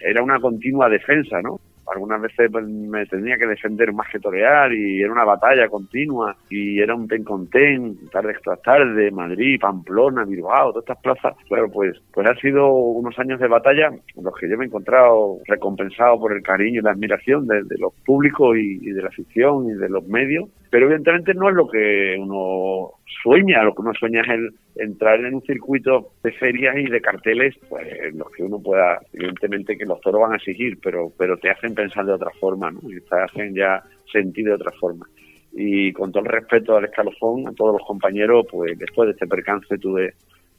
[0.00, 1.58] Era una continua defensa, ¿no?
[1.92, 6.36] Algunas veces pues, me tenía que defender más que torear y era una batalla continua
[6.50, 11.34] y era un ten con ten, tarde tras tarde, Madrid, Pamplona, Bilbao, todas estas plazas.
[11.48, 14.68] Claro, pues, pues ha sido unos años de batalla en los que yo me he
[14.68, 19.68] encontrado recompensado por el cariño y la admiración de, los públicos y, de la afición
[19.68, 23.92] y de los medios, pero evidentemente no es lo que uno sueña, lo que uno
[23.94, 28.42] sueña es el entrar en un circuito de ferias y de carteles, pues los que
[28.42, 32.12] uno pueda, evidentemente que los toros van a exigir, pero, pero te hacen pensar de
[32.12, 32.80] otra forma, ¿no?
[32.84, 35.06] Y te hacen ya sentir de otra forma.
[35.52, 39.26] Y con todo el respeto al escalofón, a todos los compañeros, pues después de este
[39.26, 40.14] percance tuve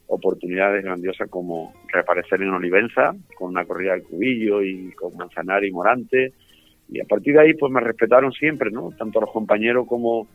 [0.08, 5.72] oportunidades grandiosas como reaparecer en Olivenza, con una corrida del cubillo y con Manzanar y
[5.72, 6.34] Morante.
[6.90, 8.92] Y a partir de ahí, pues me respetaron siempre, ¿no?
[8.92, 10.28] Tanto los compañeros como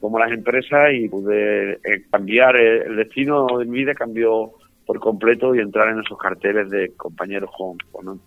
[0.00, 4.52] como las empresas y pude eh, cambiar el, destino de mi vida cambió
[4.86, 7.76] por completo y entrar en esos carteles de compañeros con,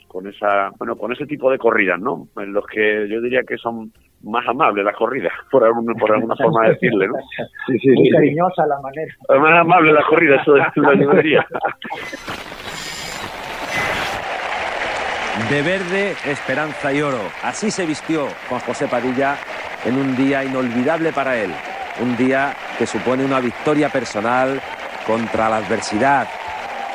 [0.07, 3.57] con, esa bueno con ese tipo de corridas no en los que yo diría que
[3.57, 3.91] son
[4.23, 7.15] más amables las corridas por alguna por alguna forma de decirle no
[7.67, 9.13] sí, sí, muy cariñosa la manera.
[9.29, 11.45] Más amable las corridas eso es la librería.
[15.49, 17.17] De verde esperanza y oro.
[17.41, 19.35] Así se vistió Juan José Padilla
[19.85, 21.51] en un día inolvidable para él,
[22.01, 24.61] un día que supone una victoria personal
[25.05, 26.27] contra la adversidad,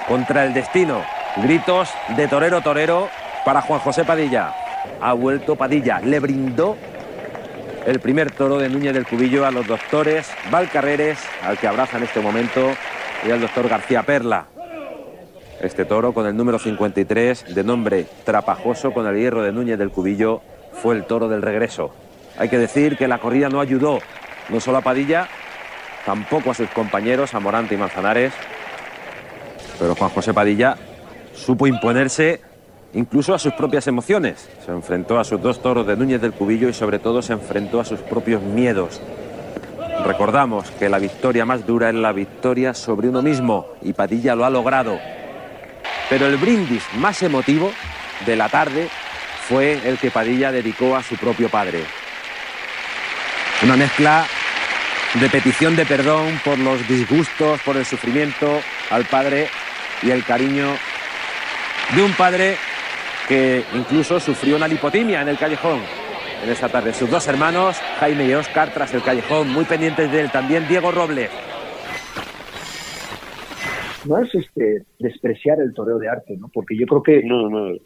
[0.07, 1.03] contra el destino.
[1.37, 3.09] Gritos de torero torero
[3.44, 4.55] para Juan José Padilla.
[5.01, 6.77] Ha vuelto Padilla, le brindó
[7.87, 12.05] el primer toro de Núñez del Cubillo a los doctores Valcarreres, al que abraza en
[12.05, 12.72] este momento,
[13.27, 14.46] y al doctor García Perla.
[15.61, 19.90] Este toro con el número 53, de nombre Trapajoso, con el hierro de Núñez del
[19.90, 20.40] Cubillo,
[20.72, 21.92] fue el toro del regreso.
[22.38, 23.98] Hay que decir que la corrida no ayudó
[24.48, 25.29] no solo a Padilla,
[26.07, 28.33] tampoco a sus compañeros, a Morante y Manzanares.
[29.79, 30.77] Pero Juan José Padilla
[31.35, 32.40] supo imponerse
[32.94, 34.48] incluso a sus propias emociones.
[34.64, 37.81] Se enfrentó a sus dos toros de Núñez del Cubillo y sobre todo se enfrentó
[37.81, 39.01] a sus propios miedos.
[40.05, 44.44] Recordamos que la victoria más dura es la victoria sobre uno mismo y Padilla lo
[44.44, 44.98] ha logrado.
[46.09, 47.70] Pero el brindis más emotivo
[48.24, 48.88] de la tarde
[49.48, 51.83] fue el que Padilla dedicó a su propio padre.
[53.62, 54.24] Una mezcla
[55.20, 59.48] de petición de perdón por los disgustos, por el sufrimiento al padre
[60.00, 60.66] y el cariño
[61.96, 62.56] de un padre
[63.26, 65.80] que incluso sufrió una lipotimia en el callejón
[66.44, 66.92] en esta tarde.
[66.92, 70.30] Sus dos hermanos, Jaime y Oscar, tras el callejón, muy pendientes de él.
[70.30, 71.30] También Diego Robles.
[74.06, 76.48] No es este despreciar el toreo de arte, ¿no?
[76.54, 77.22] Porque yo creo que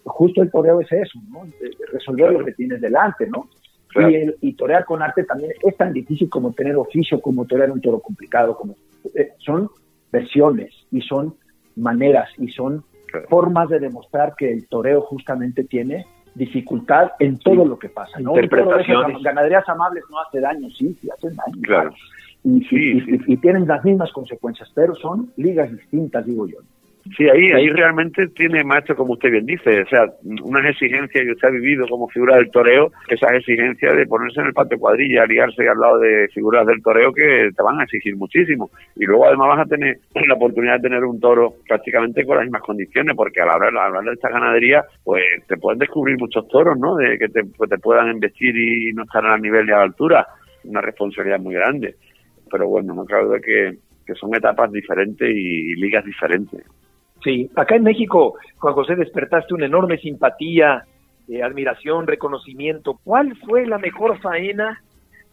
[0.05, 1.47] justo el toreo es eso, ¿no?
[1.93, 3.49] Resolver lo que tienes delante, ¿no?
[3.95, 7.71] Y, el, y torear con arte también es tan difícil como tener oficio, como torear
[7.71, 8.57] un toro complicado.
[8.57, 8.77] Como,
[9.15, 9.69] eh, son
[10.11, 11.35] versiones y son
[11.77, 12.85] maneras y son
[13.29, 18.19] formas de demostrar que el toreo justamente tiene dificultad en todo lo que pasa.
[18.21, 18.33] ¿no?
[18.33, 21.63] ganaderías amables no hace daño, sí, sí hacen daño.
[21.63, 21.95] Claro.
[22.45, 22.67] Y,
[23.33, 26.59] y, tienen las mismas consecuencias, pero son ligas distintas, digo yo.
[27.17, 30.07] Sí, ahí, ahí realmente tiene, maestro, como usted bien dice, o sea,
[30.45, 34.47] unas exigencias que usted ha vivido como figura del toreo, esas exigencias de ponerse en
[34.47, 38.15] el patio cuadrilla, liarse al lado de figuras del toreo que te van a exigir
[38.15, 38.71] muchísimo.
[38.95, 42.45] Y luego además vas a tener la oportunidad de tener un toro prácticamente con las
[42.45, 46.47] mismas condiciones, porque a la hora, hablar de esta ganadería, pues te pueden descubrir muchos
[46.49, 46.95] toros, ¿no?
[46.95, 50.25] De que te, pues te puedan investir y no estar a nivel de altura.
[50.65, 51.97] Una responsabilidad muy grande.
[52.49, 53.77] Pero bueno, no cabe duda que
[54.15, 56.63] son etapas diferentes y ligas diferentes.
[57.25, 60.85] Sí, acá en México, Juan José, despertaste una enorme simpatía,
[61.29, 62.99] eh, admiración, reconocimiento.
[63.05, 64.83] ¿Cuál fue la mejor faena,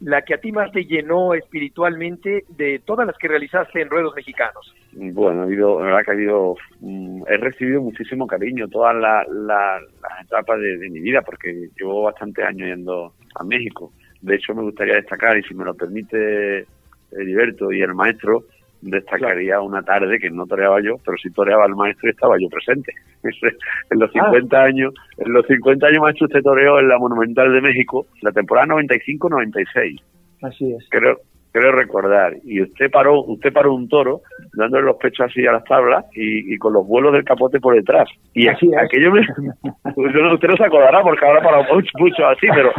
[0.02, 4.14] la que a ti más te llenó espiritualmente de todas las que realizaste en ruedos
[4.16, 4.74] mexicanos?
[4.94, 9.82] Bueno, ha habido, la verdad que ha habido, mm, he recibido muchísimo cariño todas las
[10.24, 13.92] etapas de, mi vida, porque llevo bastantes años yendo a México.
[14.22, 16.66] De hecho, me gustaría destacar, y si me lo permite
[17.12, 18.44] Heriberto y el maestro,
[18.82, 22.48] destacaría una tarde que no toreaba yo, pero sí toreaba el maestro y estaba yo
[22.50, 22.94] presente.
[23.24, 24.64] en los 50 ah.
[24.64, 28.68] años, en los 50 años maestro usted toreó en la Monumental de México, la temporada
[28.68, 30.02] 95-96.
[30.42, 30.88] Así es.
[30.90, 31.20] Creo
[31.52, 34.22] creo recordar, y usted paró, usted paró un toro
[34.54, 38.08] dándole los pechos así a las tablas y, con los vuelos del capote por detrás.
[38.34, 39.22] Y así aquello me,
[39.96, 42.72] usted no se acordará porque ahora parado mucho, mucho así, pero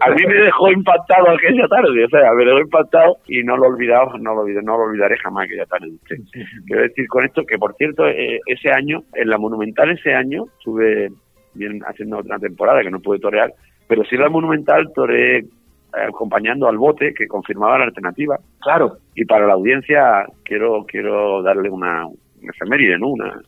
[0.00, 3.66] a mí me dejó impactado aquella tarde, o sea, me dejó impactado y no lo
[3.66, 6.16] olvidado, no lo, no lo olvidaré jamás aquella tarde usted.
[6.66, 10.44] Quiero decir con esto que, por cierto, eh, ese año, en la Monumental ese año,
[10.58, 11.10] estuve
[11.54, 13.52] bien haciendo otra temporada que no pude torear,
[13.86, 15.44] pero sí en la Monumental toreé
[16.08, 18.38] acompañando al bote que confirmaba la alternativa.
[18.60, 18.98] Claro.
[19.14, 23.08] Y para la audiencia quiero quiero darle una, una efeméride, ¿no?
[23.08, 23.40] Una,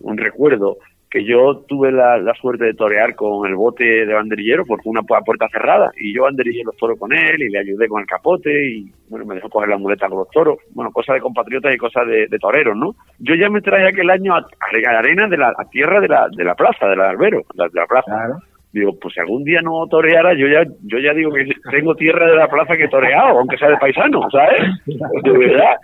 [0.00, 0.78] un recuerdo
[1.10, 5.48] que yo tuve la, suerte de torear con el bote de banderillero porque una puerta
[5.48, 8.92] cerrada y yo banderillé los toros con él y le ayudé con el capote y
[9.08, 12.06] bueno me dejó coger la muleta con los toros bueno cosas de compatriotas y cosas
[12.06, 16.00] de, toreros no yo ya me traía aquel año a, la arena de la tierra
[16.00, 18.38] de la, de la plaza del albero de la plaza claro
[18.80, 22.28] digo, pues si algún día no toreara, yo ya, yo ya digo que tengo tierra
[22.28, 24.62] de la plaza que he toreado, aunque sea de paisano, ¿sabes?
[24.86, 25.76] De verdad.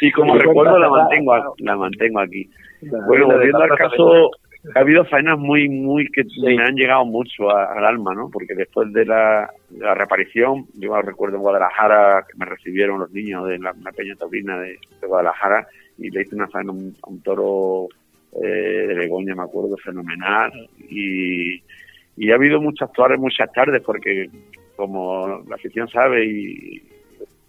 [0.00, 2.48] Y como recuerdo la mantengo, la mantengo aquí.
[3.06, 4.30] Bueno, volviendo al caso,
[4.74, 8.30] ha habido faenas muy, muy que me han llegado mucho al alma, ¿no?
[8.30, 13.58] Porque después de la, reaparición, yo recuerdo en Guadalajara que me recibieron los niños de
[13.58, 15.66] la, peña taurina de, Guadalajara
[15.98, 16.74] y le hice una faena a
[17.10, 17.88] un, toro
[18.40, 20.52] eh, de Begoña, me acuerdo, fenomenal.
[20.88, 21.60] Y,
[22.18, 24.28] y ha habido muchas tardes, muchas tardes, porque
[24.76, 26.82] como la afición sabe y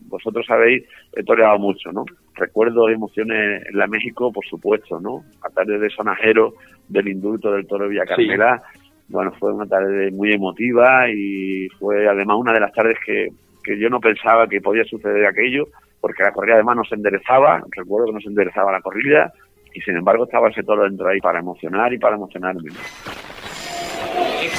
[0.02, 2.06] vosotros sabéis, he toreado mucho, ¿no?
[2.36, 5.24] Recuerdo emociones en la México, por supuesto, ¿no?
[5.42, 6.54] A tarde de sonajero,
[6.88, 8.62] del indulto del toro Villa Carmela,
[9.08, 13.30] bueno, fue una tarde muy emotiva y fue además una de las tardes que,
[13.64, 15.68] que yo no pensaba que podía suceder aquello,
[16.00, 19.34] porque la corrida además no se enderezaba, recuerdo que no se enderezaba la corrida,
[19.74, 22.70] y sin embargo estaba ese toro dentro ahí para emocionar y para emocionarme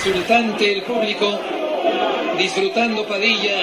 [0.03, 1.39] exultante el público,
[2.39, 3.61] disfrutando Padilla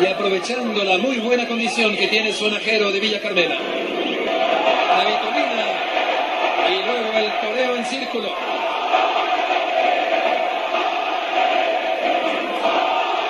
[0.00, 3.56] y aprovechando la muy buena condición que tiene el sonajero de Villa Carmela.
[3.56, 5.66] La vitamina
[6.70, 8.28] y luego el toreo en círculo.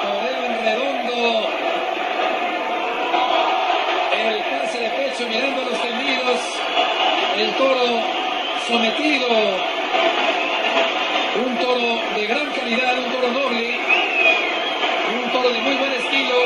[0.03, 1.49] Toreo en redondo.
[4.13, 6.41] El pase de pecho mirando a los tendidos.
[7.39, 8.03] El toro
[8.67, 9.78] sometido
[12.29, 13.79] gran calidad, un toro noble,
[15.17, 16.37] un toro de muy buen estilo.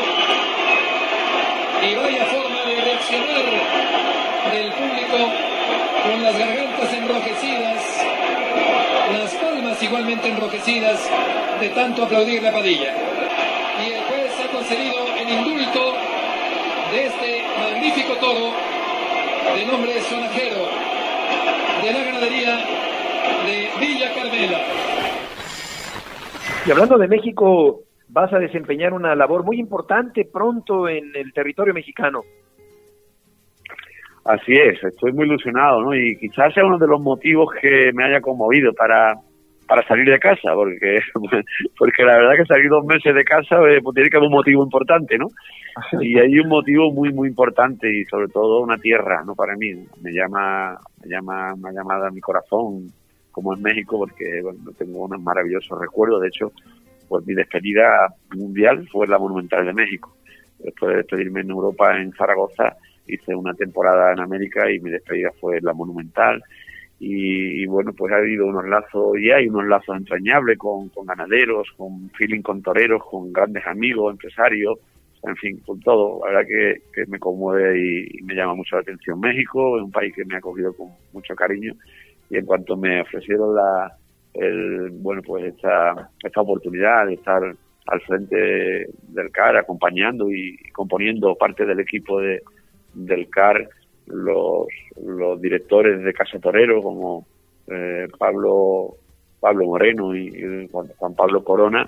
[1.83, 3.45] Y vaya forma de reaccionar
[4.53, 5.19] del público
[6.05, 7.83] con las gargantas enrojecidas,
[9.13, 11.01] las palmas igualmente enrojecidas
[11.61, 12.95] de tanto aplaudir la padilla.
[13.85, 15.97] Y el juez ha concedido el indulto
[16.93, 18.53] de este magnífico toro
[19.57, 20.69] de nombre sonajero
[21.83, 22.57] de la ganadería
[23.47, 24.61] de Villa Carmela.
[26.65, 31.75] Y hablando de México, vas a desempeñar una labor muy importante pronto en el territorio
[31.75, 32.23] mexicano.
[34.25, 35.95] Así es, estoy muy ilusionado, ¿no?
[35.95, 39.15] Y quizás sea uno de los motivos que me haya conmovido para,
[39.67, 41.01] para salir de casa, porque,
[41.79, 44.35] porque la verdad que salir dos meses de casa eh, pues tiene que haber un
[44.35, 45.27] motivo importante, ¿no?
[46.01, 49.35] Y hay un motivo muy, muy importante y sobre todo una tierra, ¿no?
[49.35, 52.87] Para mí, me llama, me llama, me ha llamado a mi corazón
[53.33, 56.21] como en México, porque bueno, tengo unos maravillosos recuerdos.
[56.21, 56.53] De hecho,
[57.09, 60.17] pues mi despedida mundial fue la Monumental de México.
[60.59, 65.31] Después de despedirme en Europa, en Zaragoza, hice una temporada en América y mi despedida
[65.41, 66.43] fue la Monumental.
[67.05, 71.67] Y, bueno, pues ha habido unos lazos, y hay unos lazos entrañables con, con ganaderos,
[71.77, 74.79] con feeling con toreros, con grandes amigos, empresarios,
[75.25, 76.21] en fin, con todo.
[76.25, 79.83] La verdad que, que me conmueve y, y, me llama mucho la atención México, es
[79.83, 81.75] un país que me ha acogido con mucho cariño
[82.33, 83.95] y en cuanto me ofrecieron la
[84.33, 87.43] el, bueno pues esta, esta oportunidad de estar
[87.87, 92.43] al frente del CAR acompañando y, componiendo parte del equipo de,
[92.95, 93.69] del CAR
[94.07, 94.67] los,
[95.05, 97.27] los directores de Casa Torero como
[97.69, 98.97] eh, Pablo
[99.39, 101.87] Pablo Moreno y, Juan, Pablo Corona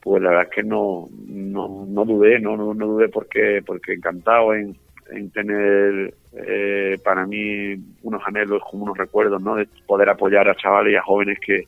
[0.00, 3.92] pues la verdad es que no no, no dudé no, no, no dudé porque porque
[3.92, 4.78] encantado en,
[5.10, 9.56] en tener eh, para mí unos anhelos como unos recuerdos, ¿no?
[9.56, 11.64] De poder apoyar a chavales y a jóvenes que,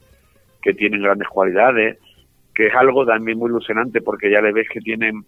[0.63, 1.99] que tienen grandes cualidades,
[2.55, 5.25] que es algo también muy ilusionante porque ya le ves que tienen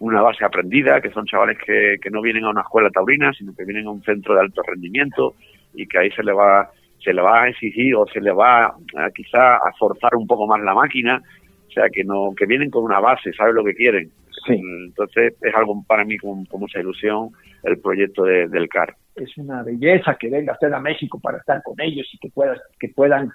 [0.00, 3.54] una base aprendida, que son chavales que, que no vienen a una escuela taurina, sino
[3.54, 5.34] que vienen a un centro de alto rendimiento
[5.74, 6.70] y que ahí se le va
[7.02, 10.46] se le va a exigir o se le va a, quizá a forzar un poco
[10.46, 11.20] más la máquina,
[11.68, 14.10] o sea que no que vienen con una base, saben lo que quieren
[14.46, 14.60] Sí.
[14.86, 17.30] Entonces es algo para mí con, mucha ilusión
[17.62, 18.94] el proyecto del CAR.
[19.16, 22.58] Es una belleza que venga usted a México para estar con ellos y que, puedan
[22.78, 23.32] que puedan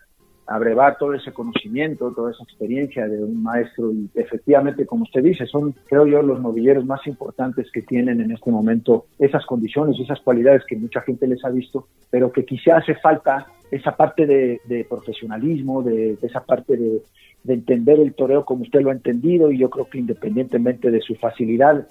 [0.50, 5.46] abrevar todo ese conocimiento, toda esa experiencia de un maestro y efectivamente, como usted dice,
[5.46, 10.04] son, creo yo, los novilleros más importantes que tienen en este momento esas condiciones y
[10.04, 14.26] esas cualidades que mucha gente les ha visto, pero que quizá hace falta esa parte
[14.26, 17.02] de, profesionalismo, de, esa parte de,
[17.44, 21.02] de entender el toreo como usted lo ha entendido y yo creo que independientemente de
[21.02, 21.88] su facilidad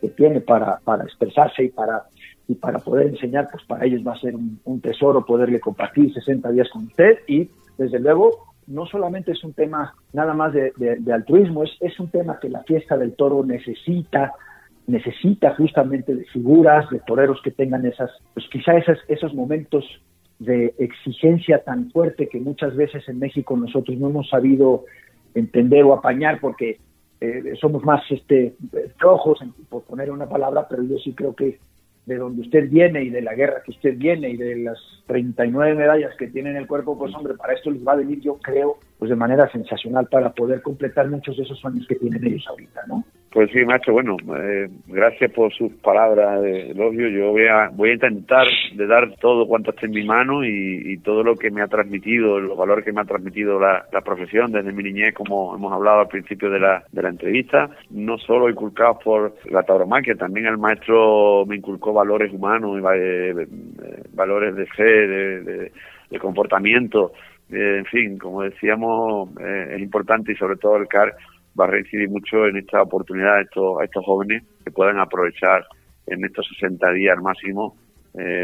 [0.00, 2.04] que tiene para, para expresarse y para
[2.48, 6.50] y para poder enseñar, pues para ellos va a ser un, tesoro poderle compartir 60
[6.52, 7.18] días con usted.
[7.26, 10.72] Y desde luego no solamente es un tema nada más de,
[11.12, 14.32] altruismo, es, es un tema que la fiesta del toro necesita,
[14.86, 19.84] necesita justamente de figuras, de toreros que tengan esas, pues quizá esas, esos momentos
[20.38, 24.84] de exigencia tan fuerte que muchas veces en México nosotros no hemos sabido
[25.34, 26.78] entender o apañar porque
[27.20, 28.54] eh, somos más este
[28.98, 31.58] flojos, por poner una palabra, pero yo sí creo que
[32.06, 34.78] de donde usted viene y de la guerra que usted viene y de las
[35.08, 38.20] 39 medallas que tiene en el cuerpo, pues hombre, para esto les va a venir,
[38.20, 42.24] yo creo, pues de manera sensacional para poder completar muchos de esos sueños que tienen
[42.24, 43.04] ellos ahorita, ¿no?
[43.36, 47.06] Pues sí, macho, bueno, eh, gracias por sus palabras de elogio.
[47.10, 50.96] Yo voy a, voy a intentar de dar todo cuanto esté en mi mano y,
[51.04, 54.72] todo lo que me ha transmitido, los valores que me ha transmitido la, profesión desde
[54.72, 59.62] mi niñez, como hemos hablado al principio de la, entrevista, no solo inculcados por la
[59.64, 65.72] tauromaquia, también el maestro me inculcó valores humanos, eh, eh, valores de fe, de,
[66.08, 67.12] de comportamiento,
[67.50, 71.14] en fin, como decíamos, es importante y sobre todo el CAR
[71.58, 75.64] va a reincidir mucho en esta oportunidad a estos, a estos jóvenes que puedan aprovechar
[76.06, 77.76] en estos 60 días al máximo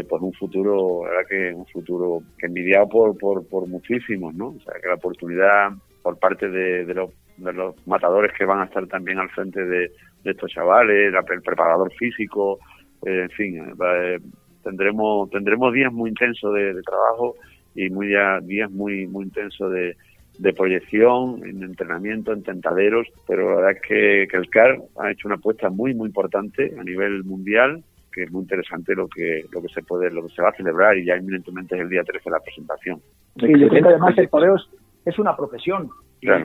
[0.07, 4.49] por un futuro, verdad que un futuro que envidiado por, por, por muchísimos, ¿no?
[4.49, 5.71] O sea, que la oportunidad
[6.03, 9.65] por parte de, de, los, de los matadores que van a estar también al frente
[9.65, 9.91] de,
[10.23, 12.59] estos chavales, el preparador físico,
[13.05, 14.19] eh, en fin, eh,
[14.63, 17.35] tendremos tendremos días muy intensos de, trabajo
[17.75, 18.07] y muy
[18.43, 19.97] días muy muy intensos de,
[20.37, 25.11] de proyección, en entrenamiento, en tentaderos, pero la verdad es que, que el CAR ha
[25.11, 29.43] hecho una apuesta muy, muy importante a nivel mundial que es muy interesante lo que
[29.51, 31.89] lo que se puede lo que se va a celebrar y ya inminentemente es el
[31.89, 33.01] día 13 de la presentación.
[33.39, 34.55] Sí, yo creo que además el toreo
[35.03, 35.89] es una profesión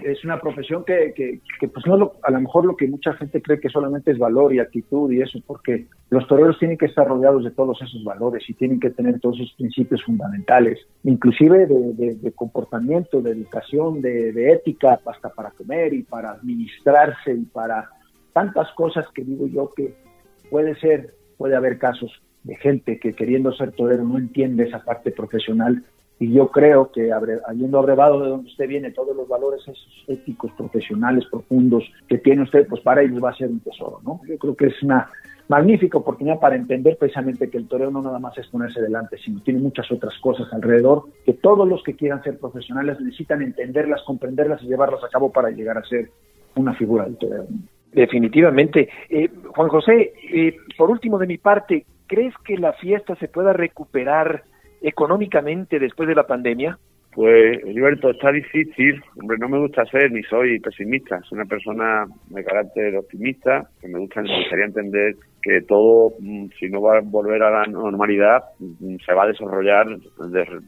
[0.04, 3.60] es una profesión que, que, pues no a lo mejor lo que mucha gente cree
[3.60, 7.44] que solamente es valor y actitud y eso, porque los toreros tienen que estar rodeados
[7.44, 13.20] de todos esos valores y tienen que tener todos esos principios fundamentales, inclusive de, comportamiento,
[13.20, 17.90] de educación, de, ética, hasta para comer y para administrarse y para
[18.32, 19.94] tantas cosas que digo yo que
[20.50, 22.10] puede ser, puede haber casos
[22.44, 25.84] de gente que queriendo ser torero no entiende esa parte profesional
[26.20, 30.50] y yo creo que habiendo abrevado de donde usted viene todos los valores esos éticos,
[30.52, 34.20] profesionales, profundos que tiene usted, pues para ellos va a ser un tesoro, ¿no?
[34.26, 35.08] Yo creo que es una
[35.48, 39.40] magnífica oportunidad para entender precisamente que el toreo no nada más es ponerse delante, sino
[39.40, 44.62] tiene muchas otras cosas alrededor que todos los que quieran ser profesionales necesitan entenderlas, comprenderlas
[44.62, 46.10] y llevarlas a cabo para llegar a ser
[46.56, 47.46] una figura del toreo.
[47.92, 48.88] Definitivamente.
[49.08, 53.52] Eh, Juan José, eh, por último de mi parte, ¿crees que la fiesta se pueda
[53.52, 54.44] recuperar
[54.82, 56.78] económicamente después de la pandemia?
[57.14, 59.02] Pues, Gilberto, está difícil.
[59.20, 61.20] Hombre, no me gusta ser ni soy pesimista.
[61.22, 66.46] Soy una persona de carácter optimista, que me, gusta, me gustaría entender que todo, mm,
[66.58, 69.86] si no va a volver a la normalidad, mm, se va a desarrollar.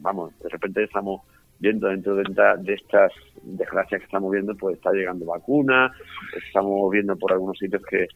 [0.00, 1.20] vamos, de repente estamos
[1.60, 2.24] viendo dentro de,
[2.62, 5.92] de, estas desgracias que estamos viendo, pues está llegando vacuna,
[6.48, 8.06] estamos viendo por algunos sitios que,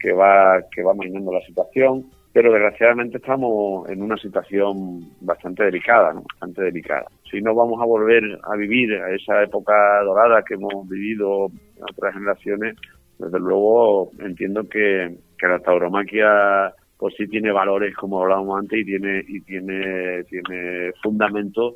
[0.00, 2.04] que va que va mainando la situación
[2.38, 6.22] pero desgraciadamente estamos en una situación bastante delicada, ¿no?
[6.22, 7.06] bastante delicada.
[7.28, 9.74] Si no vamos a volver a vivir a esa época
[10.04, 12.76] dorada que hemos vivido en otras generaciones,
[13.18, 19.24] desde luego entiendo que, la tauromaquia pues sí tiene valores como hablábamos antes y tiene
[19.26, 21.74] y tiene tiene fundamento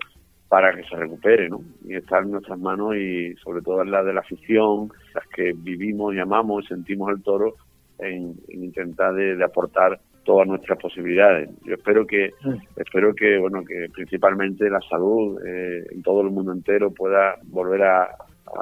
[0.48, 1.60] para que se recupere, ¿no?
[1.84, 5.54] Y está en nuestras manos y sobre todo en la de la afición, las que
[5.56, 7.56] vivimos y amamos y sentimos el toro,
[7.98, 11.50] en, intentar de aportar todas nuestras posibilidades.
[11.64, 12.30] Yo espero que,
[12.76, 17.82] espero que, bueno, que principalmente la salud eh, en todo el mundo entero pueda volver
[17.82, 18.08] a,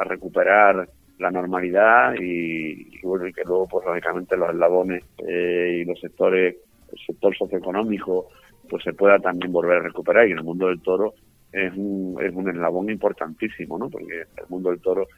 [0.04, 0.88] recuperar
[1.18, 6.56] la normalidad y, bueno, y que luego, pues lógicamente los eslabones eh, y los sectores,
[6.92, 8.28] el sector socioeconómico,
[8.68, 10.28] pues se pueda también volver a recuperar.
[10.28, 11.14] Y en el mundo del toro
[11.52, 13.90] es un, es un eslabón importantísimo, ¿no?
[13.90, 15.08] Porque el mundo del toro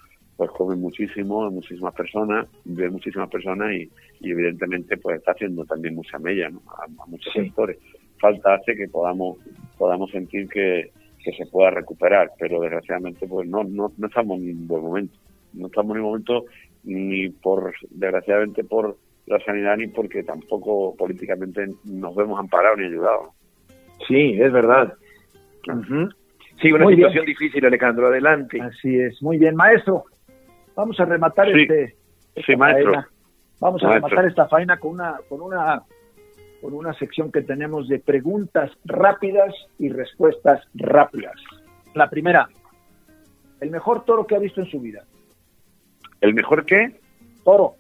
[0.43, 3.89] pues come muchísimo, muchísimas personas, ve muchísimas personas y,
[4.23, 7.79] evidentemente pues está haciendo también mucha mella a, muchos sectores.
[8.19, 9.39] Falta hace que podamos
[9.79, 10.91] podamos sentir que,
[11.23, 15.17] se pueda recuperar, pero desgraciadamente pues no, no, no estamos en un buen momento.
[15.53, 16.45] No estamos en un momento
[16.83, 23.29] ni por, desgraciadamente por la sanidad ni porque tampoco políticamente nos vemos amparados ni ayudados.
[24.09, 24.95] Sí, es verdad.
[26.61, 27.37] Sí, una Muy situación bien.
[27.37, 28.09] difícil, Alejandro.
[28.09, 28.61] Adelante.
[28.61, 30.07] Así es, muy bien, maestro.
[30.77, 31.63] Vamos a rematar Sí.
[31.63, 31.97] este.
[32.35, 33.09] esta Sí, faena.
[33.61, 34.09] Vamos a Maestro.
[34.09, 35.83] rematar esta faena con una, con una,
[36.61, 41.35] con una sección que tenemos de preguntas rápidas y respuestas rápidas.
[41.95, 42.49] La primera,
[43.61, 45.05] el mejor toro que ha visto en su vida.
[46.21, 46.99] ¿El mejor qué?
[47.45, 47.75] Toro,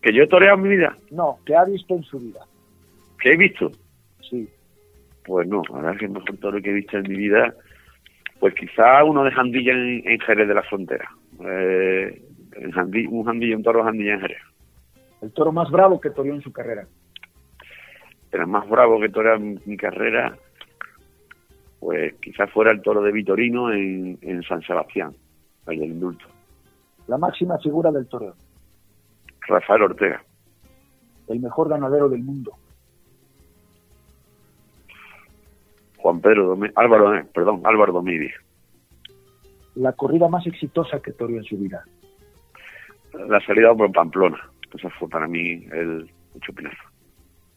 [0.00, 0.96] Que yo he toreado en mi vida.
[1.10, 2.40] no, que ha visto en su vida.
[3.20, 3.70] ¿Que he visto?
[4.28, 4.48] Sí.
[5.24, 7.54] Pues no, es que el mejor toro que he visto en mi vida,
[8.40, 11.08] pues quizá uno de Jandilla en, en Jerez de la Frontera.
[11.40, 12.22] Eh,
[12.64, 12.72] un
[13.24, 14.42] Jandilla, un toro de Jandilla en Jerez.
[15.22, 16.86] El toro más bravo que toreó en su carrera.
[18.30, 20.36] Era más bravo que torear en mi carrera,
[21.80, 25.14] pues quizás fuera el toro de Vitorino en, en San Sebastián,
[25.68, 26.24] el del indulto.
[27.06, 28.34] La máxima figura del toreo.
[29.46, 30.22] Rafael Ortega.
[31.28, 32.52] El mejor ganadero del mundo.
[35.98, 38.34] Juan Pedro Domé- Álvaro, eh, perdón, Álvaro Domínguez.
[39.76, 41.84] La corrida más exitosa que toreó en su vida.
[43.28, 44.38] La salida en Pamplona.
[44.72, 46.76] Esa fue para mí el, el chupinazo.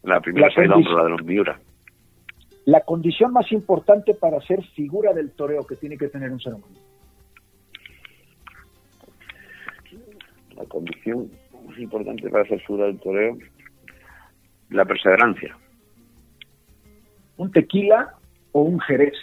[0.04, 1.60] La primera La salida la de los Miura.
[2.66, 6.54] La condición más importante para ser figura del toreo que tiene que tener un ser
[6.54, 6.76] humano.
[10.56, 11.32] La condición
[11.66, 13.38] más importante para ser figura del toreo,
[14.70, 15.58] la perseverancia.
[17.38, 18.16] ¿Un tequila
[18.52, 19.14] o un jerez?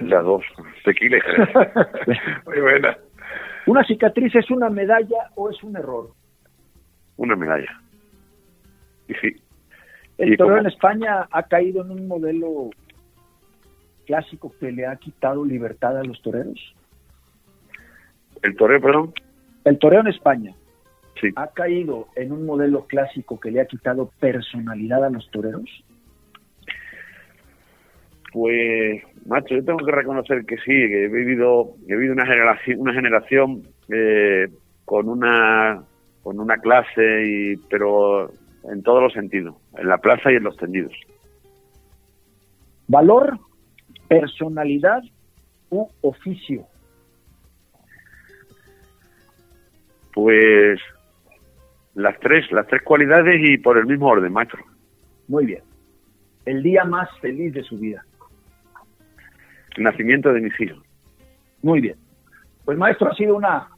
[0.00, 0.44] Las dos,
[0.84, 1.22] jerez.
[2.46, 2.96] Muy buena.
[3.66, 6.10] ¿Una cicatriz es una medalla o es un error?
[7.16, 7.80] Una medalla.
[9.08, 9.36] Y sí,
[10.18, 12.70] El Y como- en España ha caído en un modelo
[14.06, 16.58] clásico que le ha quitado libertad a los toreros.
[18.42, 19.14] el toreo, perdón,
[19.64, 20.52] El toreo en España
[21.20, 21.28] sí.
[21.36, 25.68] ha caído en un modelo clásico que le ha quitado personalidad a los toreros.
[28.32, 32.80] Pues, macho, yo tengo que reconocer que sí, que he vivido, he vivido una generación,
[32.80, 34.48] una generación eh,
[34.84, 35.84] con una
[36.22, 38.30] con una clase y pero
[38.64, 40.92] en todos los sentidos, en la plaza y en los tendidos.
[42.86, 43.38] Valor,
[44.08, 45.02] personalidad
[45.70, 46.66] u oficio.
[50.14, 50.78] Pues
[51.94, 54.62] las tres, las tres cualidades y por el mismo orden, maestro.
[55.28, 55.62] Muy bien.
[56.44, 58.04] El día más feliz de su vida.
[59.78, 60.82] Nacimiento de mis hijos.
[61.62, 61.96] Muy bien.
[62.64, 63.68] Pues maestro, ha sido una,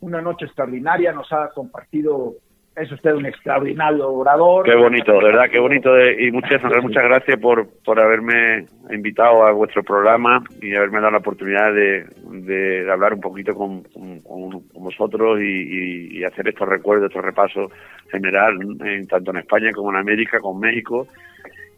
[0.00, 2.34] una noche extraordinaria, nos ha compartido,
[2.76, 4.64] es usted un extraordinario orador.
[4.64, 5.92] Qué bonito, de verdad, qué bonito.
[5.94, 11.12] de- y muchas, muchas gracias por, por haberme invitado a vuestro programa y haberme dado
[11.12, 16.48] la oportunidad de, de- de hablar un poquito con- con vosotros y, y- y hacer
[16.48, 17.72] estos recuerdos, estos repasos
[18.10, 21.08] general, en, tanto en España como en América, con México,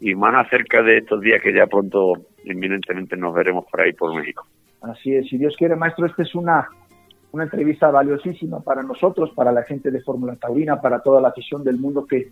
[0.01, 4.13] y más acerca de estos días que ya pronto, inminentemente, nos veremos por ahí, por
[4.15, 4.45] México.
[4.81, 6.67] Así es, si Dios quiere, maestro, esta es una,
[7.31, 11.63] una entrevista valiosísima para nosotros, para la gente de Fórmula Taurina, para toda la afición
[11.63, 12.31] del mundo que,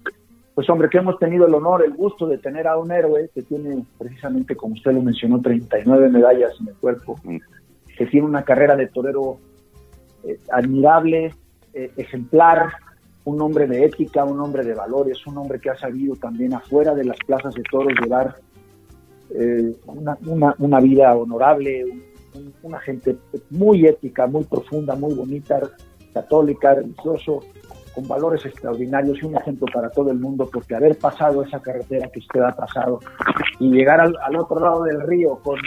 [0.55, 3.43] pues hombre, que hemos tenido el honor, el gusto de tener a un héroe que
[3.43, 7.37] tiene precisamente, como usted lo mencionó, 39 medallas en el cuerpo, Mm.
[7.95, 9.37] que tiene una carrera de torero
[10.23, 11.35] eh, admirable,
[11.73, 12.71] eh, ejemplar,
[13.29, 16.93] un hombre de ética, un hombre de valores, un hombre que ha sabido también afuera
[16.95, 18.35] de las plazas de toros llevar
[19.31, 20.17] eh, una,
[20.57, 22.03] una, vida honorable, un-
[22.35, 23.15] un- una gente
[23.51, 25.59] muy ética, muy profunda, muy bonita,
[26.13, 27.39] católica, religioso,
[27.93, 32.07] con valores extraordinarios y un ejemplo para todo el mundo, porque haber pasado esa carretera
[32.11, 32.99] que usted ha pasado
[33.59, 35.57] y llegar al otro lado del río con,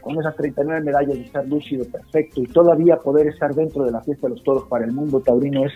[0.00, 4.00] con esas 39 medallas y estar lúcido, perfecto, y todavía poder estar dentro de la
[4.00, 5.72] fiesta de los toros para el mundo taurino es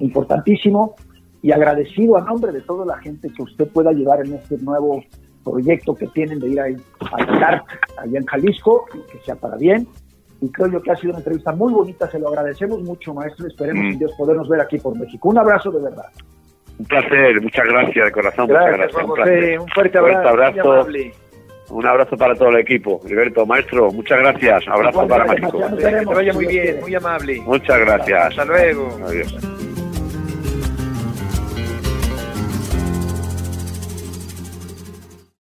[0.00, 0.94] importantísimo
[1.42, 5.02] y agradecido a nombre de toda la gente que usted pueda llevar en este nuevo
[5.44, 6.76] proyecto que tienen de ir ahí
[7.12, 7.64] al CART,
[7.98, 9.86] allá en Jalisco, que sea para bien.
[10.40, 13.46] Y creo yo que ha sido una entrevista muy bonita, se lo agradecemos mucho, maestro.
[13.46, 13.98] Esperemos, Mm.
[13.98, 15.28] Dios, podernos ver aquí por México.
[15.28, 16.06] Un abrazo de verdad.
[16.78, 18.48] Un placer, muchas gracias de corazón.
[18.48, 19.56] Gracias, muchas gracias.
[19.56, 19.62] Un.
[19.62, 20.28] Un fuerte abrazo.
[20.28, 21.25] Fuerte abrazo.
[21.70, 23.00] Un abrazo para todo el equipo.
[23.04, 24.64] Heriberto, maestro, muchas gracias.
[24.68, 25.60] Abrazo para México.
[25.78, 27.40] Que vaya muy bien, muy amable.
[27.42, 28.26] Muchas gracias.
[28.30, 28.98] Hasta luego.
[29.06, 29.36] Adiós.